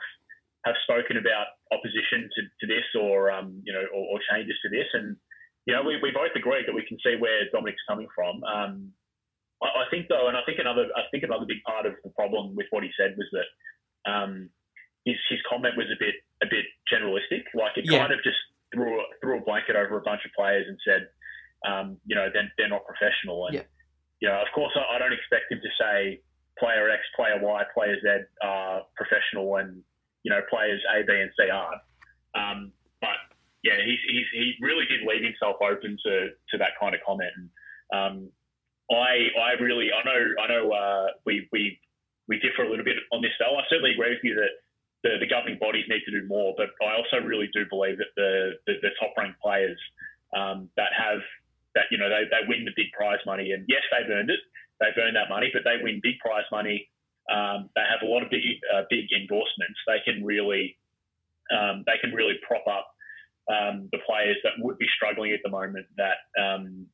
[0.65, 4.69] have spoken about opposition to, to this or um, you know or, or, changes to
[4.69, 5.17] this, and
[5.65, 8.43] you know we, we both agree that we can see where Dominic's coming from.
[8.43, 8.93] Um,
[9.63, 12.11] I, I, think though, and I think another I think another big part of the
[12.11, 13.49] problem with what he said was that
[14.05, 14.49] um,
[15.05, 18.05] his his comment was a bit a bit generalistic, like it yeah.
[18.05, 18.41] kind of just
[18.73, 21.07] threw a, threw a blanket over a bunch of players and said,
[21.65, 23.45] um, you know, they're, they're not professional.
[23.47, 23.67] And, yeah.
[24.19, 26.21] you know, of course, I, I, don't expect him to say
[26.57, 29.81] player X, player Y, player Z are professional and,
[30.23, 31.81] you know, players A, B, and C aren't.
[32.33, 33.17] Um, but,
[33.63, 37.31] yeah, he's, he's, he really did leave himself open to, to that kind of comment.
[37.37, 37.47] And
[37.93, 38.29] um,
[38.89, 41.79] I, I really, I know, I know uh, we, we,
[42.27, 43.57] we differ a little bit on this, though.
[43.57, 44.60] I certainly agree with you that
[45.03, 46.53] the, the governing bodies need to do more.
[46.57, 49.77] But I also really do believe that the, the, the top ranked players
[50.35, 51.19] um, that have
[51.75, 54.39] that you know they, they win the big prize money, and yes, they've earned it.
[54.79, 56.89] They've earned that money, but they win big prize money.
[57.31, 58.43] Um, they have a lot of big
[58.73, 59.79] uh, big endorsements.
[59.87, 60.77] They can really
[61.51, 62.91] um, they can really prop up
[63.49, 65.85] um, the players that would be struggling at the moment.
[65.97, 66.87] That um,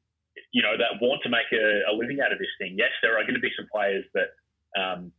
[0.52, 2.76] you know that want to make a, a, living out of this thing.
[2.78, 4.30] Yes, there are going to be some players that
[4.78, 5.12] um,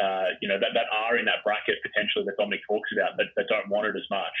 [0.00, 3.34] uh, you know, that, that are in that bracket potentially that Dominic talks about that,
[3.36, 4.36] that don't want it as much.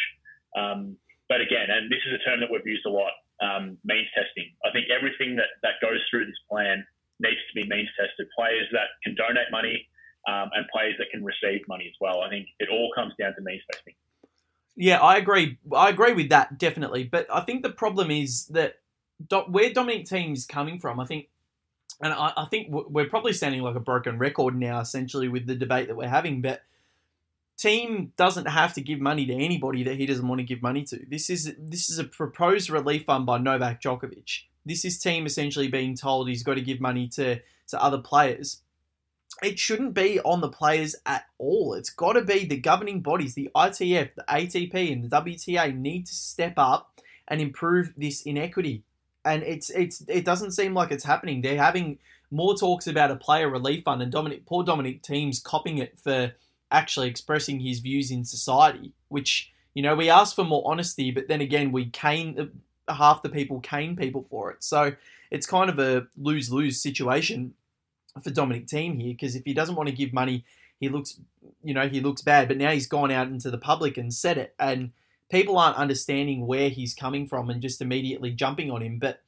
[0.56, 0.96] Um,
[1.28, 4.50] but again, and this is a term that we've used a lot, um, means testing.
[4.64, 6.86] I think everything that, that goes through this plan
[7.20, 8.26] needs to be means tested.
[8.34, 9.86] Players that can donate money
[10.26, 12.22] um, and players that can receive money as well.
[12.22, 13.94] I think it all comes down to means testing.
[14.76, 15.58] Yeah, I agree.
[15.74, 17.04] I agree with that definitely.
[17.04, 18.76] But I think the problem is that
[19.48, 21.28] where Dominic Thiem's coming from, I think
[22.00, 25.56] and I, I, think we're probably sounding like a broken record now, essentially, with the
[25.56, 26.40] debate that we're having.
[26.40, 26.62] But
[27.58, 30.84] Thiem doesn't have to give money to anybody that he doesn't want to give money
[30.84, 31.04] to.
[31.08, 34.42] This is this is a proposed relief fund by Novak Djokovic.
[34.64, 38.62] This is Thiem essentially being told he's got to give money to to other players.
[39.42, 41.74] It shouldn't be on the players at all.
[41.74, 46.06] It's got to be the governing bodies, the ITF, the ATP, and the WTA need
[46.06, 48.84] to step up and improve this inequity
[49.24, 51.40] and it's it's it doesn't seem like it's happening.
[51.40, 51.98] They're having
[52.30, 56.32] more talks about a player relief fund, and Dominic poor Dominic Thiem's copying it for
[56.70, 58.92] actually expressing his views in society.
[59.08, 62.50] Which you know we ask for more honesty, but then again we cane
[62.88, 64.62] half the people cane people for it.
[64.62, 64.94] So
[65.30, 67.54] it's kind of a lose lose situation
[68.22, 70.44] for Dominic Thiem here because if he doesn't want to give money,
[70.80, 71.18] he looks
[71.62, 72.48] you know he looks bad.
[72.48, 74.92] But now he's gone out into the public and said it and
[75.30, 78.98] people aren't understanding where he's coming from and just immediately jumping on him.
[78.98, 79.22] But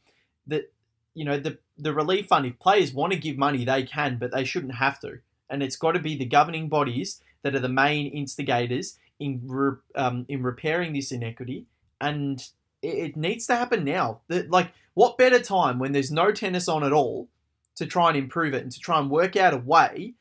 [0.46, 0.72] that
[1.14, 4.32] you know the the relief fund, if players want to give money, they can, but
[4.32, 5.20] they shouldn't have to.
[5.48, 9.72] And it's got to be the governing bodies that are the main instigators in re,
[9.94, 11.66] um, in repairing this inequity,
[12.00, 12.40] and
[12.82, 14.20] it, it needs to happen now.
[14.28, 17.28] That like what better time when there's no tennis on at all
[17.76, 20.14] to try and improve it and to try and work out a way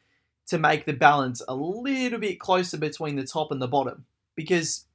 [0.47, 4.05] to make the balance a little bit closer between the top and the bottom
[4.35, 4.85] because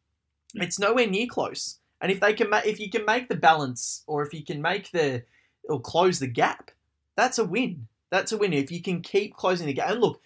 [0.54, 1.78] it's nowhere near close.
[2.00, 4.60] And if they can, ma- if you can make the balance, or if you can
[4.60, 5.22] make the
[5.68, 6.70] or close the gap,
[7.16, 7.88] that's a win.
[8.10, 8.52] That's a win.
[8.52, 10.20] If you can keep closing the gap, and look,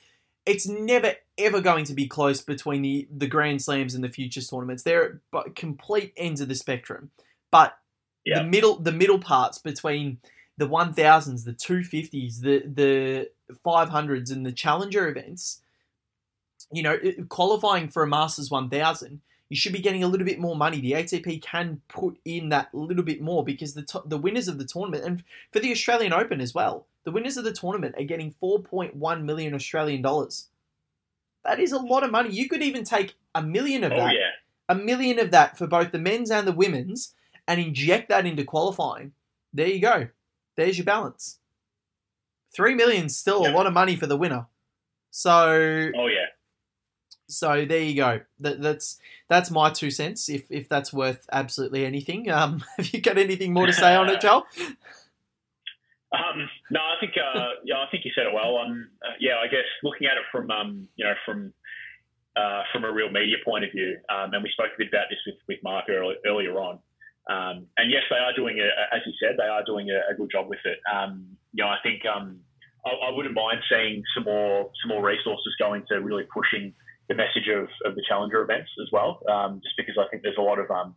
[0.44, 4.48] it's never ever going to be close between the the Grand Slams and the Futures
[4.48, 4.82] tournaments.
[4.82, 7.10] They're at complete ends of the spectrum.
[7.50, 7.78] But
[8.24, 8.42] yeah.
[8.42, 10.18] the middle the middle parts between
[10.56, 13.30] the 1000s, the 250s, the the
[13.64, 15.62] 500s and the challenger events,
[16.72, 16.98] you know,
[17.28, 20.80] qualifying for a Masters 1000 you should be getting a little bit more money.
[20.80, 24.58] The ATP can put in that little bit more because the to- the winners of
[24.58, 28.04] the tournament and for the Australian Open as well, the winners of the tournament are
[28.04, 30.48] getting 4.1 million Australian dollars.
[31.44, 32.30] That is a lot of money.
[32.30, 34.30] You could even take a million of oh, that, yeah.
[34.68, 37.14] a million of that for both the men's and the women's,
[37.46, 39.12] and inject that into qualifying.
[39.54, 40.08] There you go.
[40.56, 41.38] There's your balance.
[42.52, 43.52] Three million still yeah.
[43.52, 44.46] a lot of money for the winner.
[45.10, 46.26] So oh yeah,
[47.28, 48.20] So there you go.
[48.40, 48.98] That, that's
[49.28, 50.28] that's my two cents.
[50.28, 54.08] If if that's worth absolutely anything, um, have you got anything more to say on
[54.08, 54.46] it, Joel?
[56.10, 58.56] Um, no, I think uh, yeah, I think you said it well.
[58.56, 61.52] Um, uh, yeah, I guess looking at it from um, you know from
[62.34, 65.06] uh, from a real media point of view, um, and we spoke a bit about
[65.10, 66.78] this with, with Mark early, earlier on.
[67.28, 70.16] Um, and yes, they are doing it, as you said, they are doing a, a
[70.16, 70.78] good job with it.
[70.88, 72.40] Um, you know, I think um,
[72.86, 76.72] I, I, wouldn't mind seeing some more some more resources going to really pushing
[77.08, 79.20] the message of, of the challenger events as well.
[79.28, 80.94] Um, just because I think there's a lot of um,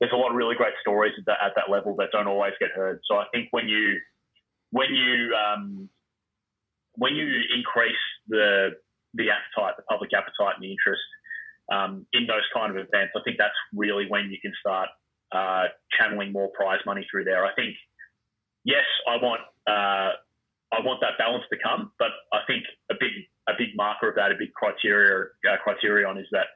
[0.00, 2.54] there's a lot of really great stories at that, at that level that don't always
[2.58, 3.00] get heard.
[3.04, 4.00] So I think when you
[4.70, 5.88] when you um,
[6.94, 8.70] when you increase the
[9.14, 11.02] the appetite, the public appetite and the interest
[11.70, 14.88] um, in those kind of events, I think that's really when you can start
[15.32, 15.64] uh,
[15.98, 17.44] channeling more prize money through there.
[17.44, 17.74] I think,
[18.64, 20.12] yes, I want uh,
[20.72, 23.10] I want that balance to come, but I think a big
[23.48, 26.46] a big marker of that, a big criteria uh, criterion is that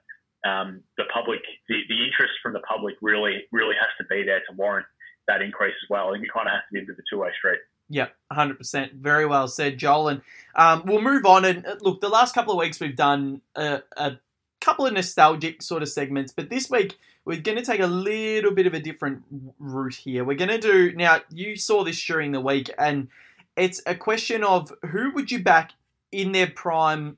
[0.49, 4.41] um, the public, the, the interest from the public really really has to be there
[4.49, 4.87] to warrant
[5.27, 6.11] that increase as well.
[6.11, 7.61] I think it kind of has to be a bit of a two way street.
[7.91, 8.93] Yep, 100%.
[8.95, 10.09] Very well said, Joel.
[10.09, 10.23] And
[10.55, 11.45] um, we'll move on.
[11.45, 14.19] And uh, look, the last couple of weeks we've done a, a
[14.61, 18.53] couple of nostalgic sort of segments, but this week we're going to take a little
[18.53, 19.23] bit of a different
[19.59, 20.25] route here.
[20.25, 21.21] We're going to do now.
[21.31, 23.09] You saw this during the week, and
[23.57, 25.73] it's a question of who would you back
[26.13, 27.17] in their prime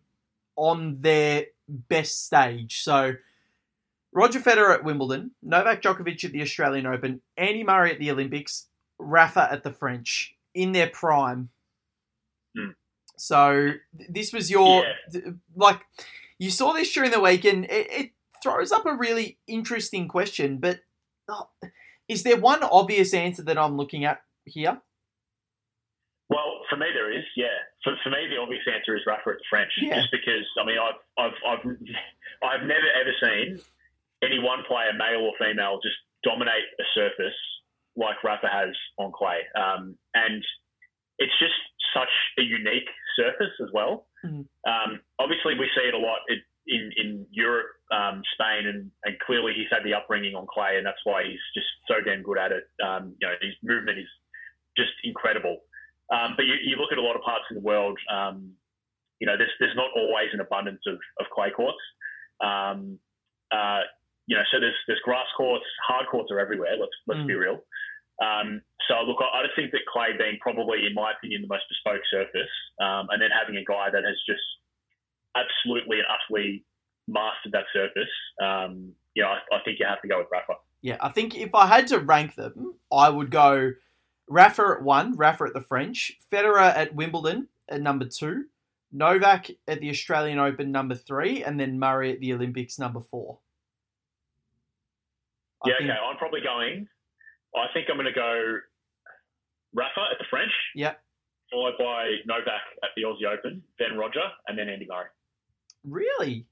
[0.57, 2.83] on their best stage.
[2.83, 3.15] So.
[4.13, 8.69] Roger Federer at Wimbledon, Novak Djokovic at the Australian Open, Andy Murray at the Olympics,
[8.99, 11.51] Rafa at the French in their prime.
[12.57, 12.75] Mm.
[13.17, 15.21] So this was your yeah.
[15.55, 15.81] like
[16.39, 18.11] you saw this during the week, and it, it
[18.43, 20.59] throws up a really interesting question.
[20.59, 20.81] But
[21.29, 21.49] oh,
[22.09, 24.81] is there one obvious answer that I'm looking at here?
[26.29, 27.25] Well, for me there is.
[27.37, 27.55] Yeah,
[27.85, 30.01] for, for me the obvious answer is Rafa at the French, yeah.
[30.01, 31.65] just because I mean I've I've I've
[32.43, 33.61] I've never ever seen
[34.23, 37.37] any one player, male or female, just dominate a surface
[37.97, 39.41] like Rafa has on clay.
[39.57, 40.45] Um, and
[41.19, 41.57] it's just
[41.95, 44.07] such a unique surface as well.
[44.25, 44.45] Mm-hmm.
[44.69, 46.21] Um, obviously, we see it a lot
[46.67, 50.85] in, in Europe, um, Spain, and, and clearly he's had the upbringing on clay, and
[50.85, 52.69] that's why he's just so damn good at it.
[52.85, 54.11] Um, you know, his movement is
[54.77, 55.59] just incredible.
[56.13, 58.53] Um, but you, you, look at a lot of parts of the world, um,
[59.19, 61.83] you know, there's, there's not always an abundance of, of clay courts.
[62.41, 62.99] Um,
[63.51, 63.81] uh,
[64.27, 66.75] you know, so there's there's grass courts, hard courts are everywhere.
[66.79, 67.29] Let's let's mm.
[67.29, 67.63] be real.
[68.23, 71.49] Um, so look, I, I just think that clay being probably, in my opinion, the
[71.49, 72.51] most bespoke surface,
[72.83, 74.43] um, and then having a guy that has just
[75.39, 76.65] absolutely and utterly
[77.07, 78.11] mastered that surface,
[78.43, 80.55] um, you know, I, I, think you have to go with Rafa.
[80.83, 83.73] Yeah, I think if I had to rank them, I would go
[84.29, 88.47] Rafa at one, Rafa at the French, Federer at Wimbledon at number two,
[88.93, 93.39] Novak at the Australian Open number three, and then Murray at the Olympics number four.
[95.65, 95.91] I yeah, think...
[95.91, 95.99] okay.
[95.99, 96.89] I'm probably going
[97.57, 98.59] I think I'm going to go
[99.73, 100.53] Rafa at the French.
[100.75, 101.01] Yep.
[101.51, 105.07] Followed by Novak at the Aussie Open, then Roger, and then Andy Murray.
[105.85, 106.45] Really?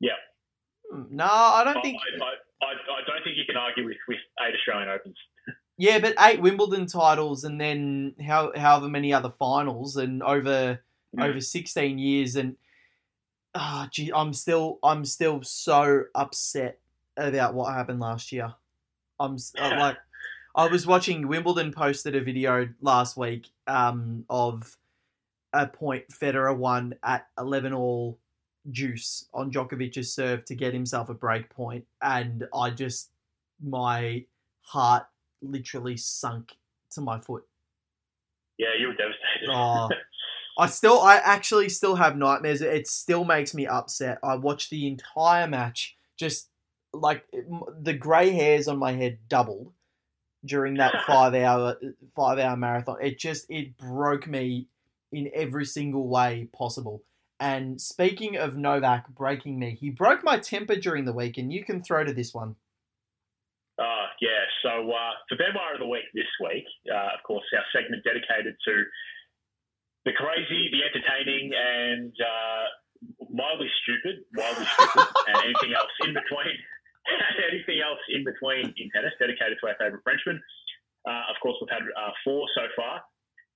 [0.00, 0.18] Yeah.
[0.90, 1.96] Hmm, no, I don't think.
[1.96, 5.16] I, I, I, I, don't think you can argue with, with eight Australian Opens.
[5.82, 10.78] yeah, but eight Wimbledon titles and then how, however many other finals and over
[11.16, 11.28] mm.
[11.28, 12.54] over sixteen years and
[13.56, 16.78] ah, oh, gee, I'm still I'm still so upset
[17.16, 18.54] about what happened last year.
[19.18, 19.96] I'm uh, like,
[20.54, 24.76] I was watching Wimbledon posted a video last week um, of
[25.52, 28.20] a point Federer won at 11 all
[28.70, 33.10] deuce on Djokovic's serve to get himself a break point, and I just
[33.60, 34.26] my
[34.60, 35.06] heart
[35.42, 36.52] literally sunk
[36.92, 37.44] to my foot.
[38.58, 39.50] Yeah, you were devastated.
[39.50, 39.88] oh,
[40.58, 42.60] I still, I actually still have nightmares.
[42.60, 44.18] It still makes me upset.
[44.22, 46.48] I watched the entire match just
[46.92, 47.24] like
[47.80, 49.72] the grey hairs on my head doubled
[50.44, 51.76] during that five hour
[52.14, 52.98] five hour marathon.
[53.00, 54.68] It just it broke me
[55.10, 57.02] in every single way possible.
[57.40, 61.64] And speaking of Novak breaking me, he broke my temper during the week, and you
[61.64, 62.56] can throw to this one.
[64.22, 68.06] Yeah, so uh, for Benoit of the Week this week, uh, of course, our segment
[68.06, 68.74] dedicated to
[70.06, 72.64] the crazy, the entertaining, and uh,
[73.34, 76.54] mildly stupid, wildly stupid, and anything else in between.
[77.50, 80.38] anything else in between in tennis dedicated to our favourite Frenchman?
[81.02, 83.02] Uh, of course, we've had uh, four so far.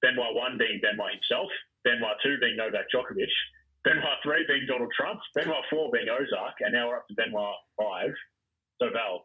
[0.02, 1.46] Benoit 1 being Benoit himself,
[1.86, 3.30] Benoit 2 being Novak Djokovic,
[3.86, 7.54] Benoit 3 being Donald Trump, Benoit 4 being Ozark, and now we're up to Benoit
[7.78, 8.10] 5.
[8.82, 9.24] So, Val,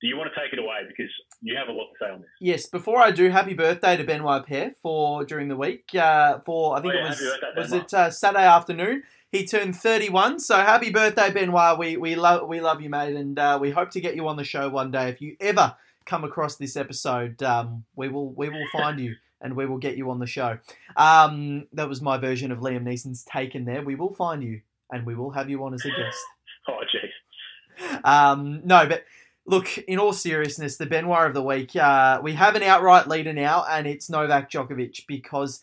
[0.00, 1.10] do you want to take it away because
[1.42, 2.30] you have a lot to say on this?
[2.40, 2.66] Yes.
[2.66, 5.88] Before I do, happy birthday to Benoit Paire for during the week.
[5.94, 9.02] Uh, for I think Oh, it was birthday, was it uh, Saturday afternoon.
[9.30, 11.78] He turned 31, so happy birthday, Benoit.
[11.78, 14.36] We we love we love you, mate, and uh, we hope to get you on
[14.36, 15.08] the show one day.
[15.10, 15.76] If you ever
[16.06, 19.96] come across this episode, um, we will we will find you and we will get
[19.98, 20.58] you on the show.
[20.96, 23.64] Um, that was my version of Liam Neeson's Taken.
[23.66, 26.18] There, we will find you and we will have you on as a guest.
[26.70, 28.04] Oh, jeez.
[28.04, 29.04] Um, no, but
[29.48, 33.32] look, in all seriousness, the Benoit of the week, uh, we have an outright leader
[33.32, 35.62] now, and it's Novak Djokovic because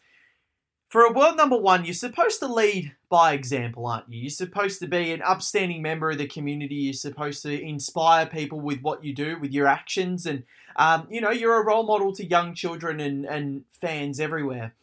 [0.89, 4.21] for a world number one, you're supposed to lead by example, aren't you?
[4.21, 6.75] You're supposed to be an upstanding member of the community.
[6.75, 10.43] You're supposed to inspire people with what you do, with your actions, and
[10.77, 14.73] um, you know you're a role model to young children and, and fans everywhere.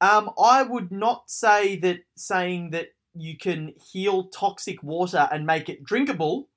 [0.00, 5.68] Um, I would not say that saying that you can heal toxic water and make
[5.68, 6.48] it drinkable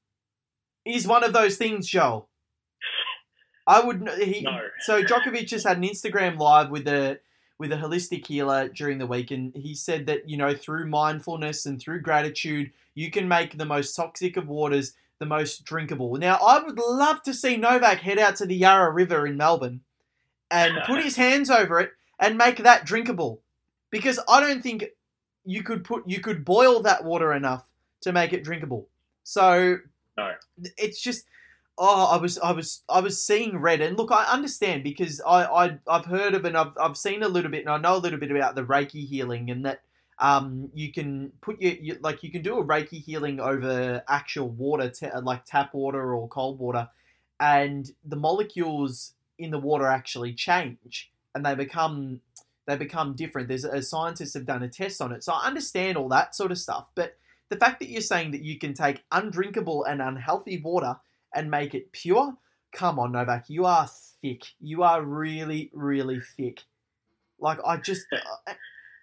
[0.85, 2.27] is one of those things, Joel.
[3.65, 4.59] I would he No.
[4.81, 7.19] so Djokovic just had an Instagram live with a
[7.57, 11.65] with a holistic healer during the week, and he said that you know through mindfulness
[11.65, 16.15] and through gratitude, you can make the most toxic of waters the most drinkable.
[16.15, 19.81] Now, I would love to see Novak head out to the Yarra River in Melbourne
[20.51, 23.39] and put his hands over it and make that drinkable,
[23.89, 24.85] because I don't think
[25.45, 27.69] you could put you could boil that water enough
[28.01, 28.89] to make it drinkable.
[29.23, 29.77] So
[30.17, 30.33] No.
[30.77, 31.25] it's just
[31.77, 35.45] oh I was I was I was seeing red and look I understand because I,
[35.45, 37.97] I I've heard of and I've, I've seen a little bit and I know a
[37.97, 39.81] little bit about the Reiki healing and that
[40.19, 44.49] um you can put your you, like you can do a Reiki healing over actual
[44.49, 44.91] water
[45.23, 46.87] like tap water or cold water
[47.39, 52.21] and the molecules in the water actually change and they become
[52.65, 53.47] they become different.
[53.47, 56.51] There's a scientists have done a test on it, so I understand all that sort
[56.51, 56.89] of stuff.
[56.95, 57.17] But
[57.53, 60.95] the fact that you're saying that you can take undrinkable and unhealthy water
[61.35, 62.35] and make it pure,
[62.71, 63.87] come on, Novak, you are
[64.23, 64.41] thick.
[64.59, 66.61] You are really, really thick.
[67.39, 68.53] Like I just uh,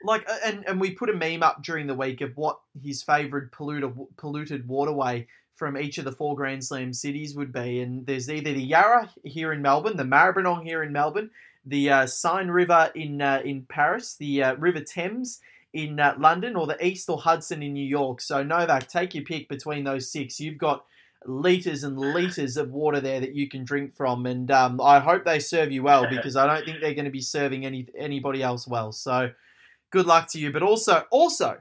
[0.03, 3.05] like, uh, and and we put a meme up during the week of what his
[3.05, 8.05] favorite polluted polluted waterway from each of the four Grand Slam cities would be, and
[8.05, 11.31] there's either the Yarra here in Melbourne, the Maribyrnong here in Melbourne,
[11.65, 15.41] the uh, Seine River in uh, in Paris, the uh, River Thames
[15.73, 18.21] in uh, London, or the East or Hudson in New York.
[18.21, 20.41] So Novak, take your pick between those six.
[20.41, 20.85] You've got
[21.27, 25.25] liters and liters of water there that you can drink from, and um, I hope
[25.25, 28.43] they serve you well because I don't think they're going to be serving any anybody
[28.43, 28.93] else well.
[28.93, 29.31] So
[29.91, 30.53] good luck to you.
[30.53, 31.59] But also, also,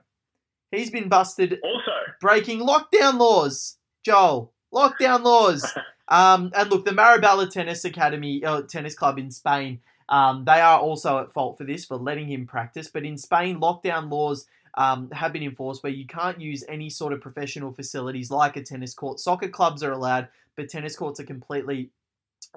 [0.72, 1.92] he's been busted Also,
[2.22, 3.78] breaking lockdown laws.
[4.04, 5.72] Joel, lockdown laws.
[6.12, 9.80] Um, and look, the Marabella Tennis Academy, uh, tennis club in Spain,
[10.10, 12.88] um, they are also at fault for this for letting him practice.
[12.88, 17.14] But in Spain, lockdown laws um, have been enforced where you can't use any sort
[17.14, 19.20] of professional facilities like a tennis court.
[19.20, 21.92] Soccer clubs are allowed, but tennis courts are completely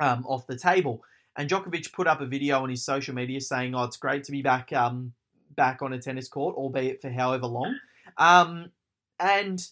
[0.00, 1.04] um, off the table.
[1.36, 4.32] And Djokovic put up a video on his social media saying, "Oh, it's great to
[4.32, 5.12] be back, um,
[5.54, 7.78] back on a tennis court, albeit for however long."
[8.16, 8.70] Um,
[9.18, 9.66] and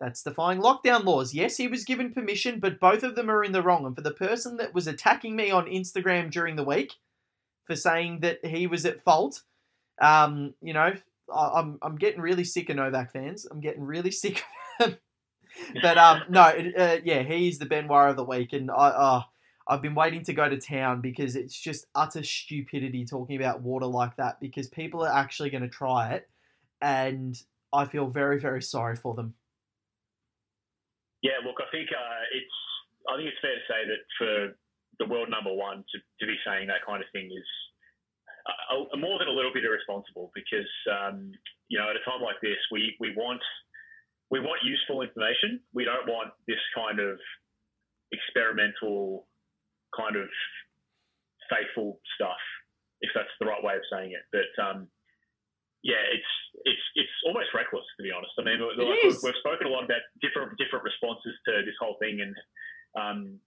[0.00, 1.34] that's defying lockdown laws.
[1.34, 3.84] Yes, he was given permission, but both of them are in the wrong.
[3.86, 6.94] And for the person that was attacking me on Instagram during the week
[7.68, 9.42] for saying that he was at fault,
[10.00, 10.92] um, you know,
[11.32, 13.46] I- I'm I'm getting really sick of Novak fans.
[13.48, 14.42] I'm getting really sick
[14.80, 14.98] of them.
[15.82, 19.22] but um, no, uh, yeah, he's the Benoit of the week, and I uh,
[19.68, 23.86] I've been waiting to go to town because it's just utter stupidity talking about water
[23.86, 26.28] like that because people are actually going to try it,
[26.80, 27.36] and
[27.72, 29.34] I feel very very sorry for them.
[31.22, 32.56] yeah, look, I think uh, it's
[33.10, 34.56] I think it's fair to say that for
[34.98, 37.48] the world number one to, to be saying that kind of thing is
[38.46, 41.32] uh, a, more than a little bit irresponsible because um,
[41.68, 43.42] you know at a time like this we, we want
[44.30, 45.60] we want useful information.
[45.72, 47.16] We don't want this kind of
[48.12, 49.26] experimental
[49.96, 50.28] kind of
[51.48, 52.40] faithful stuff,
[53.00, 54.24] if that's the right way of saying it.
[54.28, 54.88] But um,
[55.82, 56.32] yeah, it's
[56.64, 58.32] it's it's almost reckless to be honest.
[58.36, 61.96] I mean, like, we've, we've spoken a lot about different different responses to this whole
[61.96, 62.34] thing, and
[62.96, 63.40] um,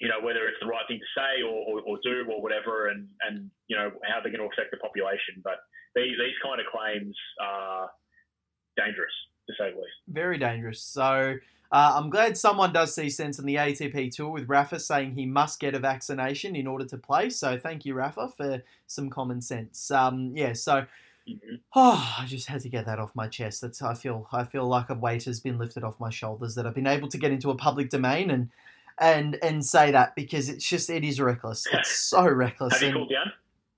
[0.00, 2.88] you know whether it's the right thing to say or, or, or do or whatever,
[2.88, 5.40] and and you know how they're going to affect the population.
[5.42, 5.58] But
[5.94, 7.90] these these kind of claims are
[8.76, 9.12] dangerous
[9.48, 9.96] to say the least.
[10.08, 10.82] Very dangerous.
[10.82, 11.36] So
[11.72, 15.26] uh, I'm glad someone does see sense in the ATP tour with Rafa saying he
[15.26, 17.30] must get a vaccination in order to play.
[17.30, 19.90] So thank you, Rafa, for some common sense.
[19.90, 20.52] Um, yeah.
[20.52, 20.86] So.
[21.28, 21.58] Mhm.
[21.74, 23.60] Oh, I just had to get that off my chest.
[23.60, 24.28] That's I feel.
[24.30, 27.08] I feel like a weight has been lifted off my shoulders that I've been able
[27.08, 28.48] to get into a public domain and
[28.98, 31.66] and and say that because it's just it is reckless.
[31.72, 32.74] It's so reckless.
[32.74, 33.32] Have you and- cooled down?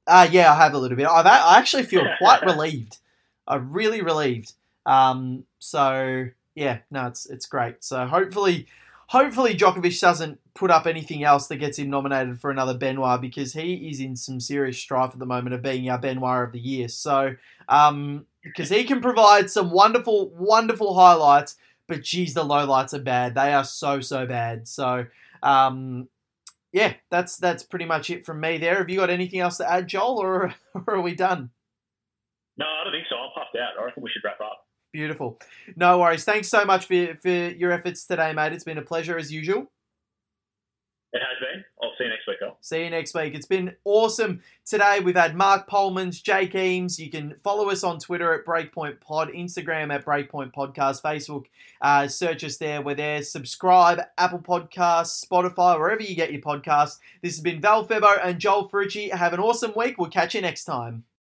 [0.07, 1.07] uh, yeah, I have a little bit.
[1.07, 2.99] I've, I actually feel quite relieved.
[3.47, 4.53] I'm really relieved.
[4.87, 7.85] Um, so yeah, no, it's it's great.
[7.85, 8.67] So hopefully,
[9.09, 13.53] hopefully Djokovic doesn't put up anything else that gets him nominated for another Benoit because
[13.53, 16.59] he is in some serious strife at the moment of being our Benoit of the
[16.59, 16.89] year.
[16.89, 17.37] So,
[17.69, 21.57] um, because he can provide some wonderful, wonderful highlights,
[21.89, 23.35] but geez, the lowlights are bad.
[23.35, 24.69] They are so, so bad.
[24.69, 25.07] So,
[25.43, 26.09] um,
[26.73, 28.77] yeah, that's that's pretty much it from me there.
[28.77, 31.51] Have you got anything else to add, Joel, or, or are we done?
[32.59, 33.17] No, I don't think so.
[33.17, 33.81] I'm puffed out.
[33.81, 34.67] I reckon we should wrap up.
[34.93, 35.39] Beautiful.
[35.77, 36.25] No worries.
[36.25, 38.53] Thanks so much for, for your efforts today, mate.
[38.53, 39.71] It's been a pleasure as usual.
[41.13, 41.65] It has been.
[41.83, 42.59] I'll see you next week, Al.
[42.61, 43.35] See you next week.
[43.35, 44.43] It's been awesome.
[44.67, 46.99] Today we've had Mark Polmans, Jake Eames.
[46.99, 51.45] You can follow us on Twitter at Breakpoint Pod, Instagram at Breakpoint Podcast, Facebook.
[51.81, 52.83] Uh, search us there.
[52.83, 53.23] We're there.
[53.23, 56.99] Subscribe, Apple Podcasts, Spotify, wherever you get your podcasts.
[57.23, 59.11] This has been Val Febo and Joel Ferrucci.
[59.11, 59.97] Have an awesome week.
[59.97, 61.05] We'll catch you next time.